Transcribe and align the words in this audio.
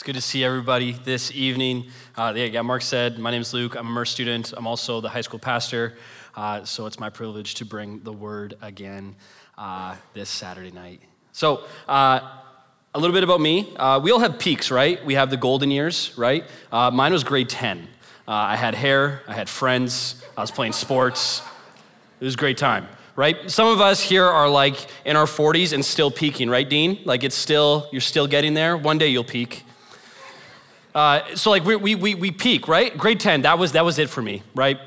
It's 0.00 0.06
good 0.06 0.14
to 0.14 0.22
see 0.22 0.42
everybody 0.42 0.92
this 0.92 1.30
evening. 1.30 1.88
Uh, 2.16 2.32
yeah, 2.34 2.62
Mark 2.62 2.80
said, 2.80 3.18
my 3.18 3.30
name 3.30 3.42
is 3.42 3.52
Luke. 3.52 3.74
I'm 3.74 3.86
a 3.86 3.90
Merce 3.90 4.10
student. 4.10 4.54
I'm 4.56 4.66
also 4.66 5.02
the 5.02 5.10
high 5.10 5.20
school 5.20 5.38
pastor. 5.38 5.98
Uh, 6.34 6.64
so 6.64 6.86
it's 6.86 6.98
my 6.98 7.10
privilege 7.10 7.56
to 7.56 7.66
bring 7.66 8.00
the 8.02 8.10
word 8.10 8.56
again 8.62 9.14
uh, 9.58 9.94
this 10.14 10.30
Saturday 10.30 10.70
night. 10.70 11.02
So, 11.32 11.64
uh, 11.86 12.20
a 12.94 12.98
little 12.98 13.12
bit 13.12 13.24
about 13.24 13.42
me. 13.42 13.74
Uh, 13.76 14.00
we 14.02 14.10
all 14.10 14.20
have 14.20 14.38
peaks, 14.38 14.70
right? 14.70 15.04
We 15.04 15.16
have 15.16 15.28
the 15.28 15.36
golden 15.36 15.70
years, 15.70 16.16
right? 16.16 16.44
Uh, 16.72 16.90
mine 16.90 17.12
was 17.12 17.22
grade 17.22 17.50
10. 17.50 17.86
I 18.26 18.56
had 18.56 18.74
hair, 18.74 19.20
I 19.28 19.34
had 19.34 19.50
friends, 19.50 20.24
I 20.34 20.40
was 20.40 20.50
playing 20.50 20.72
sports. 20.72 21.42
It 22.20 22.24
was 22.24 22.32
a 22.32 22.38
great 22.38 22.56
time 22.56 22.88
right? 23.16 23.50
Some 23.50 23.66
of 23.66 23.82
us 23.82 24.00
here 24.00 24.24
are 24.24 24.48
like 24.48 24.86
in 25.04 25.14
our 25.14 25.26
40s 25.26 25.74
and 25.74 25.84
still 25.84 26.10
peaking, 26.10 26.48
right, 26.48 26.66
Dean? 26.66 27.00
Like 27.04 27.22
it's 27.22 27.34
still, 27.34 27.86
you're 27.92 28.00
still 28.00 28.26
getting 28.26 28.54
there. 28.54 28.78
One 28.78 28.96
day 28.96 29.08
you'll 29.08 29.24
peak. 29.24 29.64
Uh, 30.94 31.34
so 31.34 31.50
like 31.50 31.64
we, 31.64 31.76
we, 31.76 31.94
we, 31.94 32.14
we 32.14 32.30
peak, 32.30 32.68
right? 32.68 32.96
Grade 32.96 33.20
10, 33.20 33.42
that 33.42 33.58
was, 33.58 33.72
that 33.72 33.84
was 33.84 33.98
it 33.98 34.10
for 34.10 34.22
me, 34.22 34.42
right? 34.54 34.78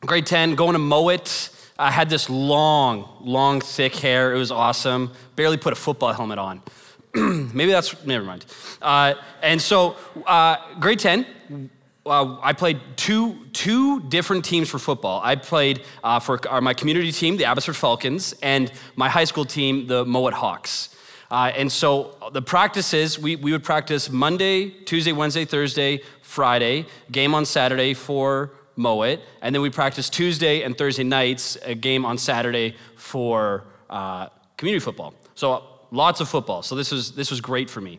Grade 0.00 0.26
10, 0.26 0.54
going 0.54 0.74
to 0.74 0.78
Mouat. 0.78 1.50
I 1.78 1.90
had 1.90 2.08
this 2.08 2.30
long, 2.30 3.08
long, 3.20 3.60
thick 3.60 3.94
hair. 3.96 4.34
It 4.34 4.38
was 4.38 4.50
awesome. 4.50 5.12
Barely 5.36 5.56
put 5.56 5.72
a 5.72 5.76
football 5.76 6.12
helmet 6.12 6.38
on. 6.38 6.62
Maybe 7.14 7.72
that's, 7.72 8.04
never 8.06 8.24
mind. 8.24 8.46
Uh, 8.80 9.14
and 9.42 9.60
so, 9.60 9.96
uh, 10.26 10.56
grade 10.78 10.98
10, 10.98 11.26
uh, 12.04 12.36
I 12.42 12.52
played 12.52 12.80
two, 12.96 13.46
two 13.52 14.00
different 14.00 14.44
teams 14.44 14.68
for 14.68 14.78
football. 14.78 15.20
I 15.22 15.36
played 15.36 15.82
uh, 16.02 16.20
for 16.20 16.40
our, 16.48 16.60
my 16.60 16.74
community 16.74 17.12
team, 17.12 17.36
the 17.36 17.44
Abbotsford 17.44 17.76
Falcons, 17.76 18.34
and 18.42 18.72
my 18.96 19.08
high 19.08 19.24
school 19.24 19.44
team, 19.44 19.86
the 19.86 20.04
Mouat 20.04 20.32
Hawks. 20.32 20.91
Uh, 21.32 21.50
and 21.56 21.72
so 21.72 22.14
the 22.32 22.42
practices, 22.42 23.18
we, 23.18 23.36
we 23.36 23.52
would 23.52 23.64
practice 23.64 24.10
Monday, 24.10 24.68
Tuesday, 24.68 25.12
Wednesday, 25.12 25.46
Thursday, 25.46 26.02
Friday, 26.20 26.84
game 27.10 27.34
on 27.34 27.46
Saturday 27.46 27.94
for 27.94 28.52
Mouat, 28.76 29.18
and 29.40 29.54
then 29.54 29.62
we 29.62 29.70
practice 29.70 30.10
Tuesday 30.10 30.60
and 30.62 30.76
Thursday 30.76 31.04
nights, 31.04 31.56
a 31.64 31.74
game 31.74 32.04
on 32.04 32.18
Saturday 32.18 32.76
for 32.96 33.64
uh, 33.88 34.28
community 34.58 34.84
football. 34.84 35.14
So 35.34 35.64
lots 35.90 36.20
of 36.20 36.28
football. 36.28 36.62
So 36.62 36.74
this 36.74 36.92
was, 36.92 37.12
this 37.12 37.30
was 37.30 37.40
great 37.40 37.70
for 37.70 37.80
me. 37.80 37.98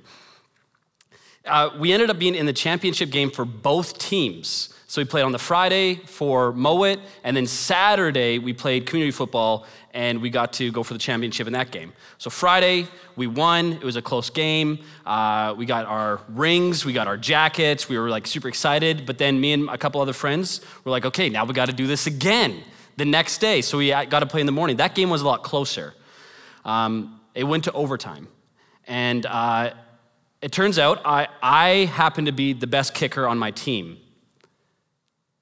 Uh, 1.45 1.69
we 1.77 1.91
ended 1.91 2.09
up 2.09 2.17
being 2.17 2.35
in 2.35 2.45
the 2.45 2.53
championship 2.53 3.09
game 3.09 3.29
for 3.29 3.43
both 3.43 3.97
teams. 3.97 4.69
So 4.87 5.01
we 5.01 5.05
played 5.05 5.23
on 5.23 5.33
the 5.33 5.39
Friday 5.39 5.95
for 5.95 6.53
Mouat, 6.53 6.99
and 7.23 7.35
then 7.35 7.47
Saturday 7.47 8.39
we 8.39 8.53
played 8.53 8.85
community 8.85 9.11
football, 9.11 9.65
and 9.93 10.21
we 10.21 10.29
got 10.29 10.53
to 10.53 10.71
go 10.71 10.83
for 10.83 10.93
the 10.93 10.99
championship 10.99 11.47
in 11.47 11.53
that 11.53 11.71
game. 11.71 11.91
So 12.17 12.29
Friday 12.29 12.87
we 13.17 13.27
won. 13.27 13.73
It 13.73 13.83
was 13.83 13.97
a 13.97 14.01
close 14.01 14.29
game. 14.29 14.79
Uh, 15.05 15.53
we 15.57 15.65
got 15.65 15.85
our 15.85 16.21
rings, 16.29 16.85
we 16.85 16.93
got 16.93 17.07
our 17.07 17.17
jackets. 17.17 17.89
We 17.89 17.97
were 17.97 18.09
like 18.09 18.25
super 18.25 18.47
excited. 18.47 19.05
But 19.05 19.17
then 19.17 19.41
me 19.41 19.51
and 19.51 19.67
a 19.69 19.77
couple 19.77 19.99
other 19.99 20.13
friends 20.13 20.61
were 20.85 20.91
like, 20.91 21.05
okay, 21.05 21.27
now 21.27 21.43
we 21.43 21.53
got 21.53 21.65
to 21.65 21.73
do 21.73 21.87
this 21.87 22.07
again 22.07 22.63
the 22.95 23.05
next 23.05 23.39
day. 23.39 23.61
So 23.61 23.79
we 23.79 23.89
got 23.89 24.19
to 24.19 24.27
play 24.27 24.39
in 24.39 24.45
the 24.45 24.53
morning. 24.53 24.77
That 24.77 24.95
game 24.95 25.09
was 25.09 25.23
a 25.23 25.25
lot 25.25 25.43
closer. 25.43 25.93
Um, 26.63 27.19
it 27.35 27.43
went 27.43 27.65
to 27.65 27.71
overtime, 27.73 28.29
and. 28.87 29.25
Uh, 29.25 29.71
it 30.43 30.51
turns 30.51 30.77
out 30.77 31.01
I, 31.05 31.29
I 31.41 31.69
happen 31.85 32.25
to 32.25 32.33
be 32.33 32.51
the 32.51 32.67
best 32.67 32.93
kicker 32.93 33.25
on 33.25 33.39
my 33.39 33.51
team. 33.51 33.97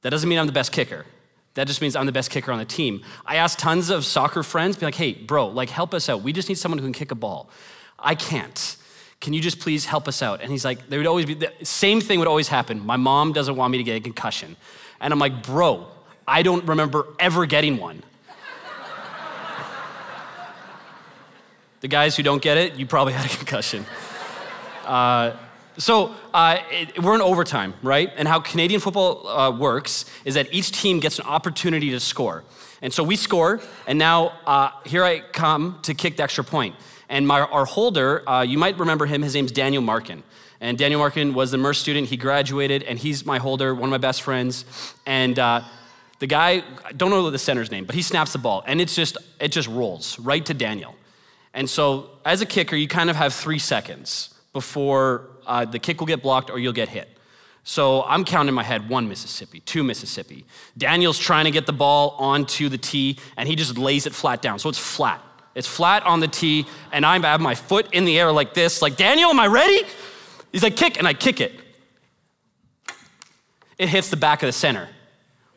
That 0.03 0.11
doesn't 0.11 0.29
mean 0.29 0.37
I'm 0.37 0.45
the 0.45 0.53
best 0.53 0.71
kicker. 0.71 1.07
That 1.55 1.65
just 1.65 1.81
means 1.81 1.95
I'm 1.95 2.05
the 2.05 2.11
best 2.11 2.29
kicker 2.29 2.51
on 2.51 2.59
the 2.59 2.65
team. 2.65 3.01
I 3.25 3.37
asked 3.37 3.57
tons 3.57 3.89
of 3.89 4.05
soccer 4.05 4.43
friends, 4.43 4.77
be 4.77 4.85
like, 4.85 4.95
hey, 4.95 5.13
bro, 5.13 5.47
like 5.47 5.71
help 5.71 5.95
us 5.95 6.07
out. 6.07 6.21
We 6.21 6.31
just 6.31 6.49
need 6.49 6.59
someone 6.59 6.77
who 6.77 6.85
can 6.85 6.93
kick 6.93 7.09
a 7.09 7.15
ball. 7.15 7.49
I 7.97 8.13
can't. 8.13 8.77
Can 9.21 9.33
you 9.33 9.41
just 9.41 9.59
please 9.59 9.85
help 9.85 10.07
us 10.07 10.21
out? 10.21 10.41
And 10.41 10.51
he's 10.51 10.63
like, 10.63 10.87
there 10.87 10.99
would 10.99 11.07
always 11.07 11.25
be 11.25 11.33
the 11.33 11.51
same 11.63 11.99
thing 11.99 12.19
would 12.19 12.27
always 12.27 12.47
happen. 12.47 12.85
My 12.85 12.97
mom 12.97 13.33
doesn't 13.33 13.55
want 13.55 13.71
me 13.71 13.79
to 13.79 13.83
get 13.83 13.97
a 13.97 14.01
concussion. 14.01 14.55
And 14.99 15.11
I'm 15.11 15.19
like, 15.19 15.41
bro, 15.41 15.87
I 16.27 16.43
don't 16.43 16.63
remember 16.65 17.07
ever 17.19 17.47
getting 17.47 17.77
one. 17.77 18.03
the 21.81 21.87
guys 21.87 22.15
who 22.15 22.21
don't 22.21 22.41
get 22.41 22.57
it, 22.57 22.75
you 22.75 22.85
probably 22.85 23.13
had 23.13 23.25
a 23.25 23.35
concussion. 23.35 23.83
Uh, 24.85 25.37
so 25.77 26.13
uh, 26.33 26.57
it, 26.69 27.01
we're 27.01 27.15
in 27.15 27.21
overtime, 27.21 27.73
right? 27.81 28.11
And 28.15 28.27
how 28.27 28.39
Canadian 28.39 28.81
football 28.81 29.27
uh, 29.27 29.51
works 29.51 30.05
is 30.25 30.35
that 30.35 30.53
each 30.53 30.71
team 30.71 30.99
gets 30.99 31.19
an 31.19 31.25
opportunity 31.25 31.91
to 31.91 31.99
score. 31.99 32.43
And 32.81 32.91
so 32.91 33.03
we 33.03 33.15
score, 33.15 33.61
and 33.87 33.97
now 33.97 34.33
uh, 34.45 34.71
here 34.85 35.03
I 35.03 35.19
come 35.19 35.79
to 35.83 35.93
kick 35.93 36.17
the 36.17 36.23
extra 36.23 36.43
point. 36.43 36.75
And 37.09 37.27
my, 37.27 37.41
our 37.41 37.65
holder, 37.65 38.27
uh, 38.27 38.41
you 38.41 38.57
might 38.57 38.77
remember 38.79 39.05
him, 39.05 39.21
his 39.21 39.33
name's 39.33 39.51
Daniel 39.51 39.81
Markin. 39.81 40.23
And 40.59 40.77
Daniel 40.77 40.99
Markin 40.99 41.33
was 41.33 41.51
the 41.51 41.57
Merce 41.57 41.79
student, 41.79 42.09
he 42.09 42.17
graduated, 42.17 42.83
and 42.83 42.99
he's 42.99 43.25
my 43.25 43.39
holder, 43.39 43.73
one 43.73 43.85
of 43.85 43.91
my 43.91 43.97
best 43.97 44.21
friends. 44.21 44.65
And 45.05 45.37
uh, 45.39 45.63
the 46.19 46.27
guy, 46.27 46.63
I 46.85 46.91
don't 46.91 47.09
know 47.09 47.29
the 47.29 47.39
center's 47.39 47.71
name, 47.71 47.85
but 47.85 47.95
he 47.95 48.01
snaps 48.01 48.33
the 48.33 48.39
ball, 48.39 48.63
and 48.67 48.79
it's 48.79 48.95
just, 48.95 49.17
it 49.39 49.49
just 49.51 49.67
rolls 49.67 50.19
right 50.19 50.45
to 50.45 50.53
Daniel. 50.53 50.95
And 51.53 51.69
so 51.69 52.11
as 52.23 52.41
a 52.41 52.45
kicker, 52.45 52.75
you 52.75 52.87
kind 52.87 53.09
of 53.09 53.15
have 53.15 53.33
three 53.33 53.59
seconds 53.59 54.30
before 54.53 55.29
uh, 55.45 55.65
the 55.65 55.79
kick 55.79 55.99
will 55.99 56.07
get 56.07 56.21
blocked 56.21 56.49
or 56.49 56.59
you'll 56.59 56.73
get 56.73 56.89
hit. 56.89 57.07
So 57.63 58.03
I'm 58.03 58.25
counting 58.25 58.49
in 58.49 58.53
my 58.55 58.63
head 58.63 58.89
one 58.89 59.07
Mississippi, 59.07 59.59
two 59.61 59.83
Mississippi. 59.83 60.45
Daniel's 60.77 61.19
trying 61.19 61.45
to 61.45 61.51
get 61.51 61.65
the 61.65 61.73
ball 61.73 62.15
onto 62.17 62.69
the 62.69 62.77
tee 62.77 63.17
and 63.37 63.47
he 63.47 63.55
just 63.55 63.77
lays 63.77 64.07
it 64.07 64.13
flat 64.13 64.41
down. 64.41 64.57
So 64.59 64.69
it's 64.69 64.79
flat. 64.79 65.21
It's 65.53 65.67
flat 65.67 66.03
on 66.03 66.21
the 66.21 66.27
tee 66.27 66.65
and 66.91 67.05
I 67.05 67.19
have 67.19 67.41
my 67.41 67.55
foot 67.55 67.87
in 67.93 68.05
the 68.05 68.19
air 68.19 68.31
like 68.31 68.53
this, 68.53 68.81
like, 68.81 68.95
Daniel, 68.97 69.29
am 69.29 69.39
I 69.39 69.47
ready? 69.47 69.83
He's 70.51 70.63
like, 70.63 70.75
kick, 70.75 70.97
and 70.97 71.07
I 71.07 71.13
kick 71.13 71.39
it. 71.39 71.53
It 73.77 73.89
hits 73.89 74.09
the 74.09 74.17
back 74.17 74.43
of 74.43 74.47
the 74.47 74.53
center. 74.53 74.89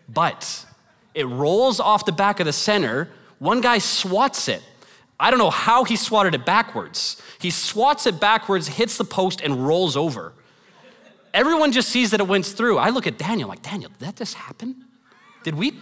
But 0.09 0.65
it 1.15 1.27
rolls 1.27 1.81
off 1.81 2.05
the 2.05 2.13
back 2.13 2.41
of 2.41 2.47
the 2.47 2.53
center. 2.53 3.09
One 3.39 3.61
guy 3.61 3.79
swats 3.79 4.49
it 4.49 4.63
I 5.25 5.31
don't 5.31 5.39
know 5.39 5.49
how 5.49 5.85
he 5.85 5.97
swatted 5.97 6.35
it 6.35 6.45
backwards. 6.45 7.17
He 7.41 7.49
swats 7.49 8.07
it 8.07 8.21
backwards, 8.21 8.69
hits 8.69 8.99
the 8.99 9.07
post, 9.07 9.41
and 9.41 9.67
rolls 9.67 9.97
over. 9.97 10.35
Everyone 11.33 11.73
just 11.73 11.89
sees 11.89 12.11
that 12.11 12.21
it 12.21 12.29
went 12.29 12.45
through. 12.45 12.77
I 12.77 12.91
look 12.91 13.07
at 13.07 13.17
Daniel, 13.17 13.49
like, 13.49 13.63
Daniel, 13.63 13.91
did 13.99 14.01
that 14.01 14.17
just 14.17 14.35
happen? 14.35 14.85
Did 15.43 15.55
we, 15.55 15.81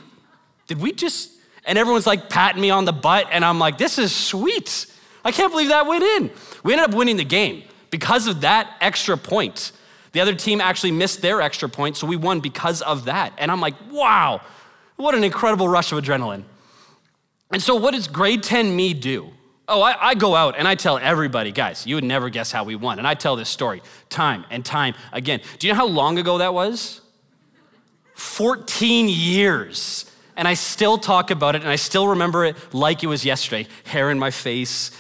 did 0.69 0.81
we 0.81 0.93
just, 0.93 1.33
and 1.65 1.77
everyone's 1.77 2.07
like 2.07 2.31
patting 2.31 2.63
me 2.63 2.71
on 2.71 2.85
the 2.85 2.93
butt, 2.93 3.27
and 3.33 3.45
I'm 3.45 3.59
like, 3.59 3.79
this 3.79 3.99
is 3.99 4.15
sweet. 4.15 4.87
I 5.25 5.33
can't 5.33 5.51
believe 5.51 5.71
that 5.71 5.89
went 5.89 6.05
in. 6.05 6.31
We 6.63 6.73
ended 6.75 6.91
up 6.91 6.95
winning 6.95 7.17
the 7.17 7.25
game 7.25 7.65
because 7.91 8.29
of 8.29 8.43
that 8.43 8.77
extra 8.81 9.17
point. 9.17 9.73
The 10.13 10.21
other 10.21 10.37
team 10.37 10.61
actually 10.61 10.93
missed 10.93 11.21
their 11.21 11.41
extra 11.41 11.69
point, 11.69 11.97
so 11.97 12.07
we 12.07 12.15
won 12.15 12.39
because 12.39 12.81
of 12.81 13.07
that. 13.07 13.33
And 13.39 13.51
I'm 13.51 13.61
like, 13.61 13.75
wow, 13.91 14.41
what 14.95 15.17
an 15.17 15.25
incredible 15.25 15.67
rush 15.67 15.91
of 15.91 15.99
adrenaline. 15.99 16.45
And 17.53 17.63
so, 17.63 17.77
what 17.77 17.93
does 17.93 18.09
grade 18.09 18.43
10 18.43 18.75
me 18.75 18.95
do? 18.95 19.31
Oh, 19.69 19.81
I, 19.81 20.09
I, 20.09 20.15
go 20.15 20.35
out 20.35 20.59
and 20.59 20.67
I 20.67 20.75
tell 20.75 20.99
everybody, 20.99 21.53
guys, 21.53 21.87
you 21.87 21.95
would 21.95 22.05
never 22.05 22.29
guess 22.31 22.51
how 22.51 22.65
we 22.65 22.75
won. 22.75 22.99
And 22.99 23.07
I 23.07 23.15
tell 23.15 23.37
this 23.37 23.49
story 23.49 23.81
time 24.11 24.45
and 24.51 24.65
time 24.65 24.95
again. 25.13 25.41
Do 25.59 25.67
you 25.67 25.73
know 25.73 25.77
how 25.77 25.87
long 25.87 26.19
ago 26.19 26.39
that 26.39 26.53
was? 26.53 27.01
14 28.15 29.09
years. 29.09 30.11
And 30.37 30.49
I 30.49 30.55
still 30.55 30.99
talk 30.99 31.31
about 31.31 31.55
it 31.55 31.63
and 31.63 31.71
I 31.71 31.77
still 31.77 32.09
remember 32.09 32.45
it 32.45 32.57
like 32.75 33.05
it 33.05 33.07
was 33.07 33.25
yesterday. 33.25 33.69
Hair 33.85 34.11
in 34.11 34.19
my 34.19 34.31
face, 34.31 34.91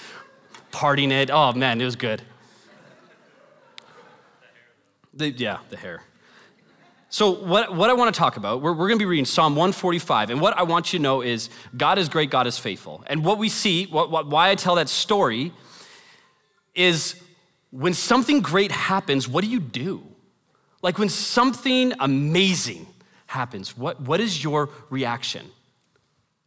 partying 0.70 1.10
it. 1.10 1.30
Oh 1.30 1.52
man, 1.52 1.80
it 1.80 1.84
was 1.84 1.96
good. 1.96 2.22
The, 5.14 5.30
yeah, 5.30 5.58
the 5.70 5.76
hair. 5.76 6.02
So, 7.12 7.30
what, 7.30 7.76
what 7.76 7.90
I 7.90 7.92
want 7.92 8.14
to 8.14 8.18
talk 8.18 8.38
about, 8.38 8.62
we're, 8.62 8.72
we're 8.72 8.88
going 8.88 8.98
to 8.98 9.02
be 9.02 9.04
reading 9.04 9.26
Psalm 9.26 9.54
145. 9.54 10.30
And 10.30 10.40
what 10.40 10.56
I 10.56 10.62
want 10.62 10.94
you 10.94 10.98
to 10.98 11.02
know 11.02 11.20
is 11.20 11.50
God 11.76 11.98
is 11.98 12.08
great, 12.08 12.30
God 12.30 12.46
is 12.46 12.56
faithful. 12.58 13.04
And 13.06 13.22
what 13.22 13.36
we 13.36 13.50
see, 13.50 13.84
what, 13.84 14.10
what, 14.10 14.28
why 14.28 14.48
I 14.48 14.54
tell 14.54 14.76
that 14.76 14.88
story, 14.88 15.52
is 16.74 17.22
when 17.70 17.92
something 17.92 18.40
great 18.40 18.72
happens, 18.72 19.28
what 19.28 19.44
do 19.44 19.50
you 19.50 19.60
do? 19.60 20.02
Like 20.80 20.98
when 20.98 21.10
something 21.10 21.92
amazing 22.00 22.86
happens, 23.26 23.76
what, 23.76 24.00
what 24.00 24.18
is 24.18 24.42
your 24.42 24.70
reaction? 24.88 25.44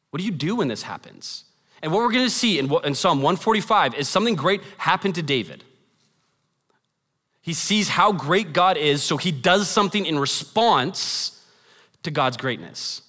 What 0.10 0.18
do 0.18 0.26
you 0.26 0.32
do 0.32 0.56
when 0.56 0.68
this 0.68 0.82
happens? 0.82 1.44
And 1.84 1.92
what 1.92 2.00
we're 2.00 2.12
going 2.12 2.26
to 2.26 2.30
see 2.32 2.58
in, 2.58 2.74
in 2.84 2.96
Psalm 2.96 3.20
145 3.20 3.94
is 3.94 4.10
something 4.10 4.34
great 4.34 4.64
happened 4.80 5.14
to 5.14 5.22
David. 5.22 5.64
He 7.46 7.54
sees 7.54 7.90
how 7.90 8.12
great 8.12 8.54
God 8.54 8.76
is, 8.76 9.04
so 9.04 9.18
he 9.18 9.32
does 9.32 9.70
something 9.70 10.08
in 10.08 10.18
response 10.18 11.46
to 12.02 12.10
God's 12.10 12.38
greatness. 12.38 13.04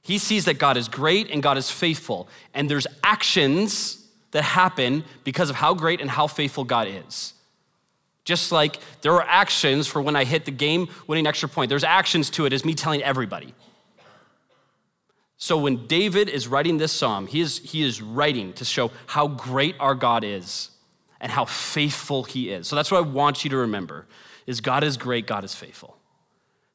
He 0.00 0.16
sees 0.16 0.46
that 0.46 0.58
God 0.58 0.78
is 0.78 0.88
great 0.88 1.30
and 1.30 1.42
God 1.42 1.58
is 1.58 1.70
faithful, 1.70 2.26
and 2.54 2.70
there's 2.70 2.86
actions 3.04 4.02
that 4.30 4.44
happen 4.44 5.04
because 5.24 5.50
of 5.50 5.56
how 5.56 5.74
great 5.74 6.00
and 6.00 6.08
how 6.08 6.26
faithful 6.26 6.64
God 6.64 6.88
is. 6.88 7.34
Just 8.24 8.50
like 8.50 8.78
there 9.02 9.12
are 9.12 9.26
actions 9.28 9.86
for 9.86 10.00
when 10.00 10.16
I 10.16 10.24
hit 10.24 10.46
the 10.46 10.50
game 10.50 10.88
winning 11.06 11.26
extra 11.26 11.50
point, 11.50 11.68
there's 11.68 11.84
actions 11.84 12.30
to 12.30 12.46
it 12.46 12.54
as 12.54 12.64
me 12.64 12.72
telling 12.72 13.02
everybody. 13.02 13.52
So 15.36 15.58
when 15.58 15.86
David 15.86 16.30
is 16.30 16.48
writing 16.48 16.78
this 16.78 16.92
psalm, 16.92 17.26
he 17.26 17.42
is, 17.42 17.58
he 17.58 17.82
is 17.82 18.00
writing 18.00 18.54
to 18.54 18.64
show 18.64 18.90
how 19.04 19.28
great 19.28 19.76
our 19.78 19.94
God 19.94 20.24
is 20.24 20.70
and 21.20 21.32
how 21.32 21.44
faithful 21.44 22.24
he 22.24 22.50
is. 22.50 22.68
So 22.68 22.76
that's 22.76 22.90
what 22.90 22.98
I 22.98 23.08
want 23.08 23.44
you 23.44 23.50
to 23.50 23.56
remember 23.56 24.06
is 24.46 24.60
God 24.60 24.84
is 24.84 24.96
great, 24.96 25.26
God 25.26 25.44
is 25.44 25.54
faithful. 25.54 25.96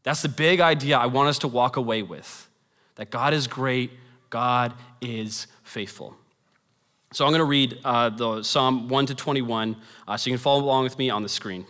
That's 0.04 0.22
the 0.22 0.30
big 0.30 0.60
idea 0.60 0.98
I 0.98 1.07
want 1.07 1.30
us 1.30 1.40
to 1.40 1.48
walk 1.48 1.78
away 1.78 2.04
with. 2.04 2.50
That 2.95 3.10
God 3.10 3.34
is 3.34 3.48
great, 3.48 3.92
God 4.30 4.74
is 5.01 5.48
faithful. 5.63 6.16
So 7.13 7.25
I'm 7.25 7.31
going 7.31 7.40
to 7.40 7.45
read 7.45 7.80
uh, 7.84 8.10
the 8.10 8.44
Psalm 8.44 8.90
1 8.90 9.06
to 9.07 9.16
21, 9.16 9.75
uh, 10.07 10.18
so 10.18 10.30
you 10.30 10.36
can 10.36 10.42
follow 10.42 10.63
along 10.63 10.84
with 10.84 10.98
me 10.98 11.10
on 11.10 11.24
the 11.24 11.30
screen. 11.30 11.66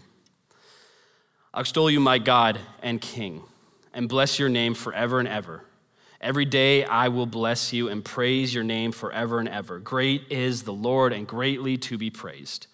I 1.54 1.60
extol 1.60 1.90
you, 1.90 2.00
my 2.00 2.18
God 2.18 2.60
and 2.82 3.00
King, 3.00 3.44
and 3.94 4.10
bless 4.10 4.40
your 4.40 4.50
name 4.50 4.74
forever 4.74 5.20
and 5.20 5.28
ever. 5.28 5.64
Every 6.24 6.46
day 6.46 6.86
I 6.86 7.10
will 7.10 7.26
bless 7.26 7.74
you 7.74 7.90
and 7.90 8.04
praise 8.04 8.56
your 8.56 8.64
name 8.64 8.94
forever 8.94 9.40
and 9.40 9.50
ever. 9.50 9.78
Great 9.78 10.24
is 10.30 10.64
the 10.64 10.72
Lord 10.72 11.12
and 11.12 11.28
greatly 11.28 11.78
to 11.80 11.98
be 11.98 12.10
praised. 12.10 12.68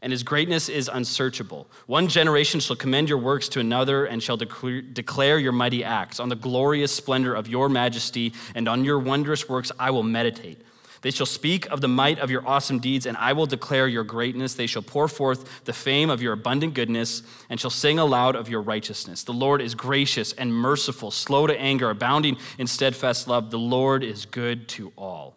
And 0.00 0.10
his 0.10 0.22
greatness 0.22 0.70
is 0.70 0.88
unsearchable. 0.90 1.66
One 1.86 2.08
generation 2.08 2.60
shall 2.60 2.76
commend 2.76 3.10
your 3.10 3.18
works 3.18 3.46
to 3.50 3.60
another 3.60 4.06
and 4.06 4.22
shall 4.22 4.38
declare 4.38 5.38
your 5.38 5.52
mighty 5.52 5.84
acts. 5.84 6.18
On 6.18 6.30
the 6.30 6.36
glorious 6.36 6.90
splendor 6.90 7.34
of 7.34 7.46
your 7.46 7.68
majesty 7.68 8.32
and 8.54 8.66
on 8.66 8.84
your 8.84 8.98
wondrous 8.98 9.50
works 9.50 9.70
I 9.78 9.90
will 9.90 10.02
meditate. 10.02 10.62
They 11.02 11.10
shall 11.10 11.26
speak 11.26 11.66
of 11.66 11.80
the 11.80 11.88
might 11.88 12.18
of 12.18 12.30
your 12.30 12.46
awesome 12.46 12.78
deeds, 12.78 13.06
and 13.06 13.16
I 13.16 13.32
will 13.32 13.46
declare 13.46 13.86
your 13.86 14.04
greatness. 14.04 14.54
They 14.54 14.66
shall 14.66 14.82
pour 14.82 15.08
forth 15.08 15.64
the 15.64 15.72
fame 15.72 16.10
of 16.10 16.20
your 16.20 16.32
abundant 16.32 16.74
goodness, 16.74 17.22
and 17.48 17.60
shall 17.60 17.70
sing 17.70 17.98
aloud 17.98 18.34
of 18.34 18.48
your 18.48 18.62
righteousness. 18.62 19.22
The 19.22 19.32
Lord 19.32 19.60
is 19.60 19.74
gracious 19.74 20.32
and 20.32 20.52
merciful, 20.52 21.10
slow 21.10 21.46
to 21.46 21.58
anger, 21.58 21.90
abounding 21.90 22.36
in 22.58 22.66
steadfast 22.66 23.28
love. 23.28 23.50
The 23.50 23.58
Lord 23.58 24.02
is 24.02 24.26
good 24.26 24.68
to 24.70 24.92
all, 24.96 25.36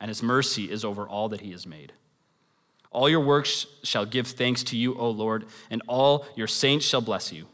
and 0.00 0.08
his 0.08 0.22
mercy 0.22 0.70
is 0.70 0.84
over 0.84 1.08
all 1.08 1.28
that 1.30 1.40
he 1.40 1.50
has 1.52 1.66
made. 1.66 1.92
All 2.92 3.08
your 3.08 3.20
works 3.20 3.66
shall 3.82 4.04
give 4.04 4.26
thanks 4.26 4.62
to 4.64 4.76
you, 4.76 4.94
O 4.96 5.10
Lord, 5.10 5.46
and 5.70 5.82
all 5.88 6.26
your 6.36 6.46
saints 6.46 6.84
shall 6.84 7.00
bless 7.00 7.32
you. 7.32 7.46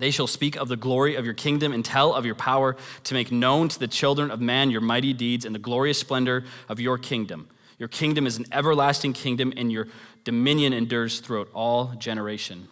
They 0.00 0.10
shall 0.10 0.26
speak 0.26 0.56
of 0.56 0.68
the 0.68 0.78
glory 0.78 1.14
of 1.14 1.26
your 1.26 1.34
kingdom 1.34 1.74
and 1.74 1.84
tell 1.84 2.14
of 2.14 2.24
your 2.24 2.34
power 2.34 2.74
to 3.04 3.14
make 3.14 3.30
known 3.30 3.68
to 3.68 3.78
the 3.78 3.86
children 3.86 4.30
of 4.30 4.40
man 4.40 4.70
your 4.70 4.80
mighty 4.80 5.12
deeds 5.12 5.44
and 5.44 5.54
the 5.54 5.58
glorious 5.58 5.98
splendor 5.98 6.44
of 6.70 6.80
your 6.80 6.96
kingdom. 6.96 7.48
Your 7.78 7.88
kingdom 7.88 8.26
is 8.26 8.38
an 8.38 8.46
everlasting 8.50 9.12
kingdom, 9.12 9.52
and 9.58 9.70
your 9.70 9.88
dominion 10.24 10.72
endures 10.72 11.20
throughout 11.20 11.48
all 11.52 11.92
generation. 11.98 12.68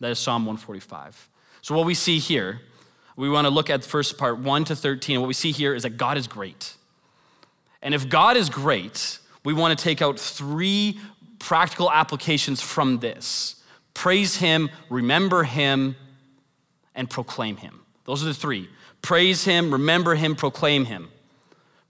That 0.00 0.10
is 0.10 0.18
Psalm 0.18 0.42
145. 0.42 1.28
So, 1.62 1.76
what 1.76 1.86
we 1.86 1.94
see 1.94 2.18
here, 2.18 2.60
we 3.14 3.30
want 3.30 3.46
to 3.46 3.50
look 3.50 3.70
at 3.70 3.82
the 3.82 3.88
first 3.88 4.18
part, 4.18 4.38
1 4.38 4.64
to 4.64 4.76
13. 4.76 5.20
What 5.20 5.28
we 5.28 5.34
see 5.34 5.52
here 5.52 5.72
is 5.72 5.84
that 5.84 5.96
God 5.96 6.18
is 6.18 6.26
great. 6.26 6.74
And 7.80 7.94
if 7.94 8.08
God 8.08 8.36
is 8.36 8.50
great, 8.50 9.20
we 9.44 9.54
want 9.54 9.78
to 9.78 9.82
take 9.82 10.02
out 10.02 10.18
three 10.18 10.98
practical 11.38 11.92
applications 11.92 12.60
from 12.60 12.98
this 12.98 13.62
praise 13.94 14.36
Him, 14.36 14.68
remember 14.90 15.44
Him, 15.44 15.94
and 16.96 17.08
proclaim 17.08 17.58
him. 17.58 17.82
Those 18.04 18.22
are 18.22 18.26
the 18.26 18.34
three 18.34 18.68
praise 19.02 19.44
him, 19.44 19.70
remember 19.70 20.16
him, 20.16 20.34
proclaim 20.34 20.86
him. 20.86 21.10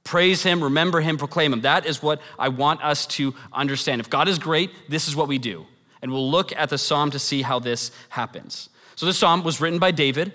Praise 0.05 0.43
him, 0.43 0.63
remember 0.63 1.01
him, 1.01 1.17
proclaim 1.17 1.53
him. 1.53 1.63
That 1.63 1.87
is 1.87 2.03
what 2.03 2.21
I 2.39 2.49
want 2.49 2.85
us 2.85 3.07
to 3.07 3.35
understand. 3.53 4.01
If 4.01 4.11
God 4.11 4.29
is 4.29 4.39
great, 4.39 4.71
this 4.89 5.09
is 5.09 5.17
what 5.17 5.27
we 5.27 5.39
do. 5.39 5.67
And 6.03 6.13
we'll 6.13 6.31
look 6.31 6.55
at 6.55 6.69
the 6.69 6.79
psalm 6.79 7.11
to 7.13 7.19
see 7.19 7.43
how 7.43 7.59
this 7.59 7.91
happens. 8.11 8.69
So, 8.97 9.07
this 9.07 9.19
psalm 9.19 9.43
was 9.43 9.61
written 9.61 9.79
by 9.79 9.91
David. 9.91 10.33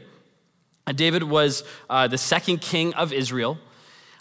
Uh, 0.88 0.92
David 0.92 1.24
was 1.24 1.64
uh, 1.90 2.08
the 2.08 2.18
second 2.18 2.62
king 2.62 2.94
of 2.96 3.14
Israel. 3.14 3.60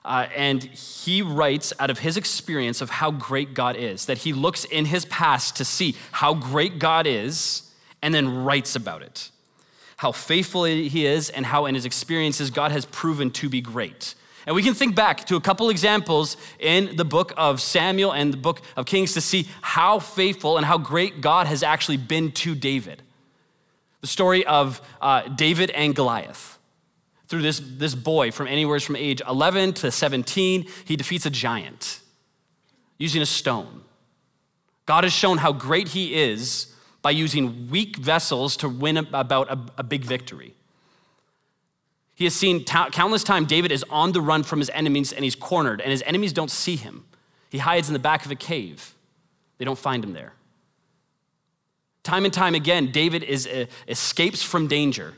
Uh, 0.05 0.26
and 0.35 0.62
he 0.62 1.20
writes 1.20 1.73
out 1.79 1.91
of 1.91 1.99
his 1.99 2.17
experience 2.17 2.81
of 2.81 2.88
how 2.88 3.11
great 3.11 3.52
God 3.52 3.76
is, 3.76 4.06
that 4.06 4.19
he 4.19 4.32
looks 4.32 4.64
in 4.64 4.87
his 4.87 5.05
past 5.06 5.56
to 5.56 5.64
see 5.64 5.94
how 6.12 6.32
great 6.32 6.79
God 6.79 7.06
is 7.06 7.70
and 8.02 8.14
then 8.14 8.44
writes 8.44 8.76
about 8.76 9.02
it 9.02 9.31
how 10.00 10.12
faithful 10.12 10.64
he 10.64 11.05
is, 11.05 11.29
and 11.29 11.44
how 11.44 11.67
in 11.67 11.75
his 11.75 11.85
experiences 11.85 12.50
God 12.50 12.73
has 12.73 12.87
proven 12.87 13.31
to 13.32 13.50
be 13.50 13.61
great. 13.61 14.14
And 14.47 14.56
we 14.56 14.62
can 14.62 14.73
think 14.73 14.94
back 14.94 15.26
to 15.26 15.37
a 15.37 15.43
couple 15.43 15.69
examples 15.69 16.38
in 16.58 16.97
the 16.97 17.05
book 17.05 17.35
of 17.37 17.61
Samuel 17.61 18.11
and 18.11 18.32
the 18.32 18.38
book 18.38 18.62
of 18.79 18.87
Kings 18.87 19.12
to 19.12 19.20
see 19.20 19.47
how 19.61 19.99
faithful 19.99 20.56
and 20.56 20.64
how 20.64 20.79
great 20.79 21.20
God 21.20 21.47
has 21.49 21.62
actually 21.62 21.99
been 21.99 22.32
to 22.32 22.55
David. 22.55 23.02
The 24.00 24.06
story 24.06 24.43
of 24.47 24.81
uh, 25.02 25.29
David 25.29 25.69
and 25.69 25.94
Goliath. 25.94 26.58
Through 27.29 27.43
this, 27.43 27.61
this 27.62 27.94
boy 27.94 28.31
from 28.31 28.49
anywhere 28.49 28.81
from 28.81 28.97
age 28.97 29.20
11 29.29 29.75
to 29.75 29.91
17, 29.91 30.67
he 30.87 30.97
defeats 30.97 31.26
a 31.26 31.31
giant 31.31 32.00
using 32.97 33.20
a 33.20 33.26
stone. 33.26 33.82
God 34.87 35.05
has 35.05 35.12
shown 35.12 35.37
how 35.37 35.52
great 35.52 35.88
he 35.88 36.14
is 36.14 36.70
by 37.02 37.11
using 37.11 37.69
weak 37.69 37.97
vessels 37.97 38.56
to 38.58 38.69
win 38.69 38.97
about 38.97 39.50
a, 39.50 39.58
a 39.79 39.82
big 39.82 40.05
victory. 40.05 40.55
He 42.14 42.25
has 42.25 42.35
seen 42.35 42.64
ta- 42.64 42.91
countless 42.91 43.25
times 43.25 43.49
David 43.49 43.73
is 43.73 43.85
on 43.88 44.12
the 44.12 44.20
run 44.20 44.43
from 44.43 44.58
his 44.58 44.70
enemies 44.70 45.12
and 45.12 45.25
he's 45.25 45.35
cornered, 45.35 45.81
and 45.81 45.91
his 45.91 46.02
enemies 46.02 46.32
don't 46.32 46.50
see 46.50 46.76
him. 46.76 47.06
He 47.49 47.58
hides 47.58 47.88
in 47.88 47.94
the 47.94 47.99
back 47.99 48.25
of 48.25 48.31
a 48.31 48.37
cave. 48.37 48.94
They 49.58 49.64
don't 49.64 49.79
find 49.79 50.05
him 50.05 50.12
there. 50.12 50.35
Time 52.02 52.25
and 52.25 52.32
time 52.32 52.55
again, 52.55 52.93
David 52.93 53.23
is, 53.23 53.47
uh, 53.47 53.67
escapes 53.88 54.43
from 54.43 54.69
danger 54.69 55.14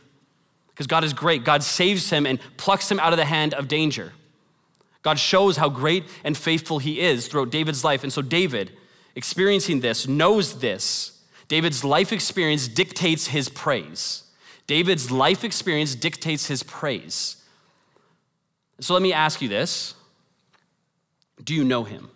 because 0.68 0.86
God 0.86 1.04
is 1.04 1.12
great. 1.12 1.44
God 1.44 1.62
saves 1.62 2.10
him 2.10 2.26
and 2.26 2.38
plucks 2.56 2.90
him 2.90 2.98
out 2.98 3.12
of 3.12 3.18
the 3.18 3.24
hand 3.24 3.54
of 3.54 3.68
danger. 3.68 4.12
God 5.02 5.18
shows 5.18 5.56
how 5.56 5.68
great 5.68 6.04
and 6.24 6.36
faithful 6.36 6.78
he 6.78 7.00
is 7.00 7.28
throughout 7.28 7.50
David's 7.50 7.84
life. 7.84 8.02
And 8.04 8.12
so, 8.12 8.22
David, 8.22 8.72
experiencing 9.14 9.80
this, 9.80 10.06
knows 10.08 10.60
this, 10.60 11.20
David's 11.52 11.84
life 11.84 12.14
experience 12.14 12.66
dictates 12.66 13.26
his 13.26 13.50
praise. 13.50 14.22
David's 14.66 15.10
life 15.10 15.44
experience 15.44 15.94
dictates 15.94 16.46
his 16.46 16.62
praise. 16.62 17.36
So 18.80 18.94
let 18.94 19.02
me 19.02 19.12
ask 19.12 19.42
you 19.42 19.50
this 19.50 19.92
Do 21.44 21.54
you 21.54 21.62
know 21.62 21.84
him? 21.84 22.08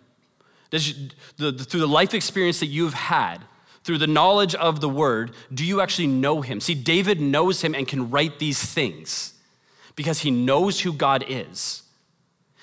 Does 0.71 0.89
you, 0.89 1.09
the, 1.37 1.51
the, 1.51 1.63
through 1.65 1.81
the 1.81 1.87
life 1.87 2.15
experience 2.15 2.59
that 2.61 2.65
you've 2.65 2.95
had, 2.95 3.43
through 3.83 3.99
the 3.99 4.07
knowledge 4.07 4.55
of 4.55 4.81
the 4.81 4.89
word, 4.89 5.35
do 5.53 5.63
you 5.63 5.81
actually 5.81 6.07
know 6.07 6.41
him? 6.41 6.59
See, 6.59 6.73
David 6.73 7.21
knows 7.21 7.61
him 7.61 7.75
and 7.75 7.87
can 7.87 8.09
write 8.09 8.39
these 8.39 8.59
things 8.59 9.35
because 9.95 10.21
he 10.21 10.31
knows 10.31 10.79
who 10.79 10.91
God 10.91 11.23
is. 11.27 11.83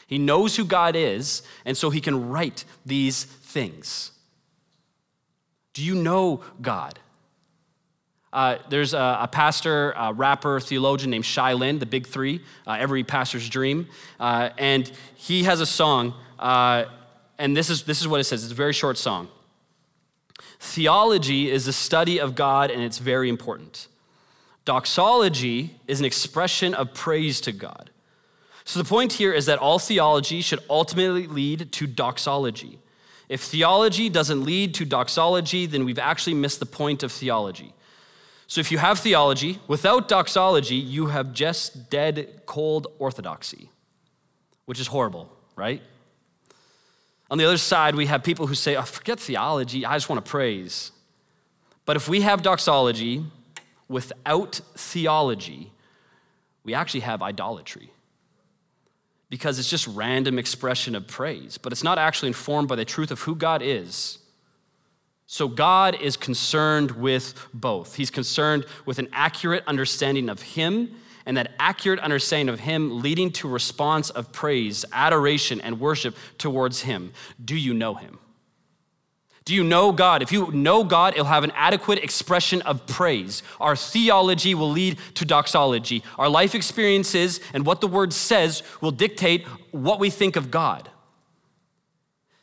He 0.09 0.19
knows 0.19 0.57
who 0.57 0.65
God 0.65 0.97
is, 0.97 1.45
and 1.65 1.77
so 1.77 1.91
he 1.91 2.01
can 2.01 2.31
write 2.31 2.65
these 2.85 3.23
things. 3.23 4.11
Do 5.75 5.83
you 5.83 5.95
know 5.95 6.41
God? 6.61 6.99
Uh, 8.33 8.59
there's 8.69 8.95
a, 8.95 9.19
a, 9.23 9.29
pastor, 9.29 9.93
a 9.93 10.13
rapper, 10.13 10.59
theologian 10.59 11.11
named 11.11 11.25
Shai 11.25 11.53
Linne, 11.53 11.79
the 11.79 11.87
big 11.87 12.07
three, 12.07 12.41
uh, 12.67 12.77
every 12.79 13.05
pastor's 13.05 13.49
dream. 13.49 13.87
Uh, 14.19 14.51
and 14.59 14.91
he 15.15 15.45
has 15.45 15.61
a 15.61 15.67
song, 15.67 16.15
uh, 16.41 16.87
and 17.39 17.57
this 17.57 17.71
is, 17.71 17.85
this 17.85 18.01
is 18.01 18.09
what 18.09 18.21
it 18.21 18.25
says. 18.25 18.43
It's 18.43 18.53
a 18.53 18.57
very 18.57 18.73
short 18.73 18.99
song. 18.99 19.29
Theology 20.59 21.51
is 21.51 21.67
the 21.67 21.73
study 21.73 22.19
of 22.19 22.35
God, 22.35 22.73
and 22.73 22.83
it's 22.83 22.99
very 22.99 23.29
important. 23.29 23.87
Doxology 24.65 25.77
is 25.87 26.01
an 26.01 26.07
expression 26.07 26.75
of 26.75 26.93
praise 26.93 27.41
to 27.43 27.53
God. 27.53 27.91
So 28.65 28.83
the 28.83 28.89
point 28.89 29.13
here 29.13 29.33
is 29.33 29.47
that 29.47 29.59
all 29.59 29.79
theology 29.79 30.41
should 30.41 30.61
ultimately 30.69 31.27
lead 31.27 31.71
to 31.71 31.87
doxology. 31.87 32.79
If 33.29 33.43
theology 33.43 34.09
doesn't 34.09 34.45
lead 34.45 34.75
to 34.75 34.85
doxology, 34.85 35.67
then 35.67 35.85
we've 35.85 35.99
actually 35.99 36.35
missed 36.35 36.61
the 36.61 36.67
point 36.67 37.03
of 37.03 37.11
theology. 37.11 37.73
So 38.47 38.61
if 38.61 38.71
you 38.71 38.79
have 38.79 38.99
theology 38.99 39.61
without 39.67 40.09
doxology, 40.09 40.77
you 40.77 41.07
have 41.07 41.33
just 41.33 41.91
dead, 41.91 42.43
cold 42.47 42.87
orthodoxy, 42.99 43.71
which 44.67 44.79
is 44.79 44.89
horrible, 44.89 45.31
right? 45.57 45.83
On 47.31 47.39
the 47.39 47.45
other 47.47 47.57
side, 47.57 47.95
we 47.95 48.07
have 48.07 48.23
people 48.23 48.47
who 48.47 48.55
say, 48.55 48.77
oh, 48.77 48.83
forget 48.83 49.19
theology, 49.19 49.87
I 49.87 49.97
just 49.97 50.09
want 50.09 50.25
to 50.25 50.31
praise. 50.31 50.93
But 51.87 51.97
if 51.97 52.09
we 52.09 52.21
have 52.21 52.43
doxology 52.43 53.25
without 53.89 54.61
theology, 54.77 55.73
we 56.63 56.75
actually 56.75 57.01
have 57.01 57.23
idolatry 57.23 57.91
because 59.35 59.59
it's 59.59 59.69
just 59.69 59.89
random 59.89 60.39
expression 60.39 60.95
of 60.95 61.09
praise, 61.09 61.59
but 61.59 61.73
it's 61.73 61.83
not 61.83 61.99
actually 61.99 62.29
informed 62.29 62.69
by 62.69 62.77
the 62.77 62.85
truth 62.85 63.11
of 63.11 63.21
who 63.23 63.35
God 63.35 63.63
is. 63.63 64.21
So 65.27 65.49
God 65.49 66.01
is 66.01 66.17
concerned 66.17 66.93
with 66.93 67.35
both. 67.53 67.97
He's 67.97 68.13
concerned 68.13 68.65
with 68.87 69.01
an 69.01 69.09
accurate 69.13 69.65
understanding 69.67 70.29
of 70.29 70.41
Him, 70.41 70.95
and 71.27 71.37
that 71.37 71.51
accurate 71.59 71.99
understanding 71.99 72.49
of 72.49 72.61
Him 72.61 73.03
leading 73.03 73.33
to 73.33 73.49
response 73.49 74.09
of 74.11 74.31
praise, 74.31 74.85
adoration, 74.93 75.61
and 75.61 75.81
worship 75.81 76.17
towards 76.39 76.83
Him. 76.83 77.13
Do 77.45 77.57
you 77.57 77.75
know 77.75 77.95
Him? 77.95 78.21
Do 79.45 79.55
you 79.55 79.63
know 79.63 79.93
God? 79.93 80.23
If 80.23 80.33
you 80.33 80.51
know 80.53 80.85
God, 80.85 81.13
it'll 81.15 81.27
have 81.27 81.45
an 81.45 81.53
adequate 81.55 81.99
expression 81.99 82.63
of 82.63 82.87
praise. 82.87 83.43
Our 83.61 83.77
theology 83.77 84.55
will 84.55 84.71
lead 84.71 84.99
to 85.15 85.27
doxology. 85.27 86.03
Our 86.19 86.31
life 86.31 86.55
experiences 86.55 87.41
and 87.53 87.67
what 87.67 87.83
the 87.83 87.87
word 87.87 88.15
says 88.15 88.63
will 88.81 88.91
dictate 88.91 89.47
what 89.71 90.01
we 90.01 90.09
think 90.09 90.37
of 90.37 90.51
God. 90.51 90.89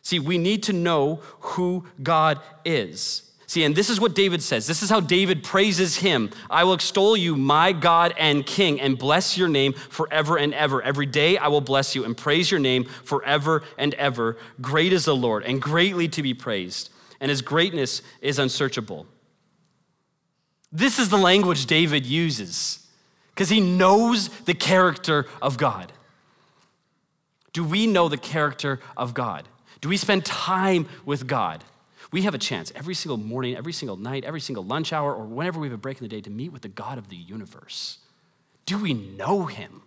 See, 0.03 0.19
we 0.19 0.37
need 0.37 0.63
to 0.63 0.73
know 0.73 1.21
who 1.39 1.85
God 2.03 2.39
is. 2.65 3.30
See, 3.51 3.65
and 3.65 3.75
this 3.75 3.89
is 3.89 3.99
what 3.99 4.15
David 4.15 4.41
says. 4.41 4.65
This 4.65 4.81
is 4.81 4.89
how 4.89 5.01
David 5.01 5.43
praises 5.43 5.97
him. 5.97 6.29
I 6.49 6.63
will 6.63 6.71
extol 6.71 7.17
you, 7.17 7.35
my 7.35 7.73
God 7.73 8.13
and 8.17 8.45
King, 8.45 8.79
and 8.79 8.97
bless 8.97 9.37
your 9.37 9.49
name 9.49 9.73
forever 9.73 10.37
and 10.37 10.53
ever. 10.53 10.81
Every 10.81 11.05
day 11.05 11.37
I 11.37 11.49
will 11.49 11.59
bless 11.59 11.93
you 11.93 12.05
and 12.05 12.15
praise 12.15 12.49
your 12.49 12.61
name 12.61 12.85
forever 12.85 13.63
and 13.77 13.93
ever. 13.95 14.37
Great 14.61 14.93
is 14.93 15.03
the 15.03 15.17
Lord 15.17 15.43
and 15.43 15.61
greatly 15.61 16.07
to 16.07 16.23
be 16.23 16.33
praised, 16.33 16.91
and 17.19 17.29
his 17.29 17.41
greatness 17.41 18.01
is 18.21 18.39
unsearchable. 18.39 19.05
This 20.71 20.97
is 20.97 21.09
the 21.09 21.17
language 21.17 21.65
David 21.65 22.05
uses 22.05 22.87
because 23.35 23.49
he 23.49 23.59
knows 23.59 24.29
the 24.45 24.53
character 24.53 25.27
of 25.41 25.57
God. 25.57 25.91
Do 27.51 27.65
we 27.65 27.85
know 27.85 28.07
the 28.07 28.15
character 28.15 28.79
of 28.95 29.13
God? 29.13 29.45
Do 29.81 29.89
we 29.89 29.97
spend 29.97 30.23
time 30.23 30.87
with 31.03 31.27
God? 31.27 31.65
We 32.11 32.23
have 32.23 32.33
a 32.33 32.37
chance 32.37 32.71
every 32.75 32.93
single 32.93 33.17
morning, 33.17 33.55
every 33.55 33.73
single 33.73 33.95
night, 33.95 34.25
every 34.25 34.41
single 34.41 34.65
lunch 34.65 34.91
hour, 34.91 35.13
or 35.13 35.25
whenever 35.25 35.59
we 35.59 35.67
have 35.67 35.73
a 35.73 35.77
break 35.77 35.97
in 35.97 36.03
the 36.03 36.09
day 36.09 36.21
to 36.21 36.29
meet 36.29 36.51
with 36.51 36.61
the 36.61 36.67
God 36.67 36.97
of 36.97 37.09
the 37.09 37.15
universe. 37.15 37.99
Do 38.65 38.77
we 38.77 38.93
know 38.93 39.45
him? 39.45 39.83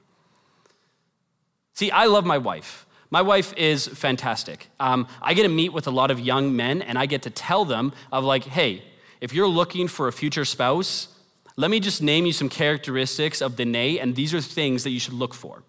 See, 1.75 1.91
I 1.91 2.07
love 2.07 2.25
my 2.25 2.39
wife. 2.39 2.87
My 3.11 3.21
wife 3.21 3.53
is 3.57 3.87
fantastic. 3.87 4.69
Um, 4.81 5.07
I 5.21 5.35
get 5.35 5.43
to 5.43 5.49
meet 5.49 5.73
with 5.73 5.87
a 5.87 5.91
lot 5.91 6.11
of 6.11 6.19
young 6.19 6.57
men, 6.57 6.83
and 6.83 6.99
I 6.99 7.07
get 7.07 7.23
to 7.23 7.31
tell 7.31 7.65
them 7.65 7.93
of 8.11 8.25
like, 8.25 8.45
hey, 8.45 8.83
if 9.21 9.33
you're 9.33 9.49
looking 9.49 9.87
for 9.87 10.09
a 10.09 10.13
future 10.13 10.45
spouse, 10.45 11.09
let 11.57 11.71
me 11.71 11.79
just 11.79 12.03
name 12.03 12.27
you 12.27 12.33
some 12.33 12.49
characteristics 12.49 13.41
of 13.41 13.57
Danae, 13.57 13.99
and 13.99 14.17
these 14.17 14.35
are 14.35 14.41
things 14.41 14.83
that 14.85 14.91
you 14.91 14.99
should 14.99 15.15
look 15.15 15.35
for. 15.35 15.63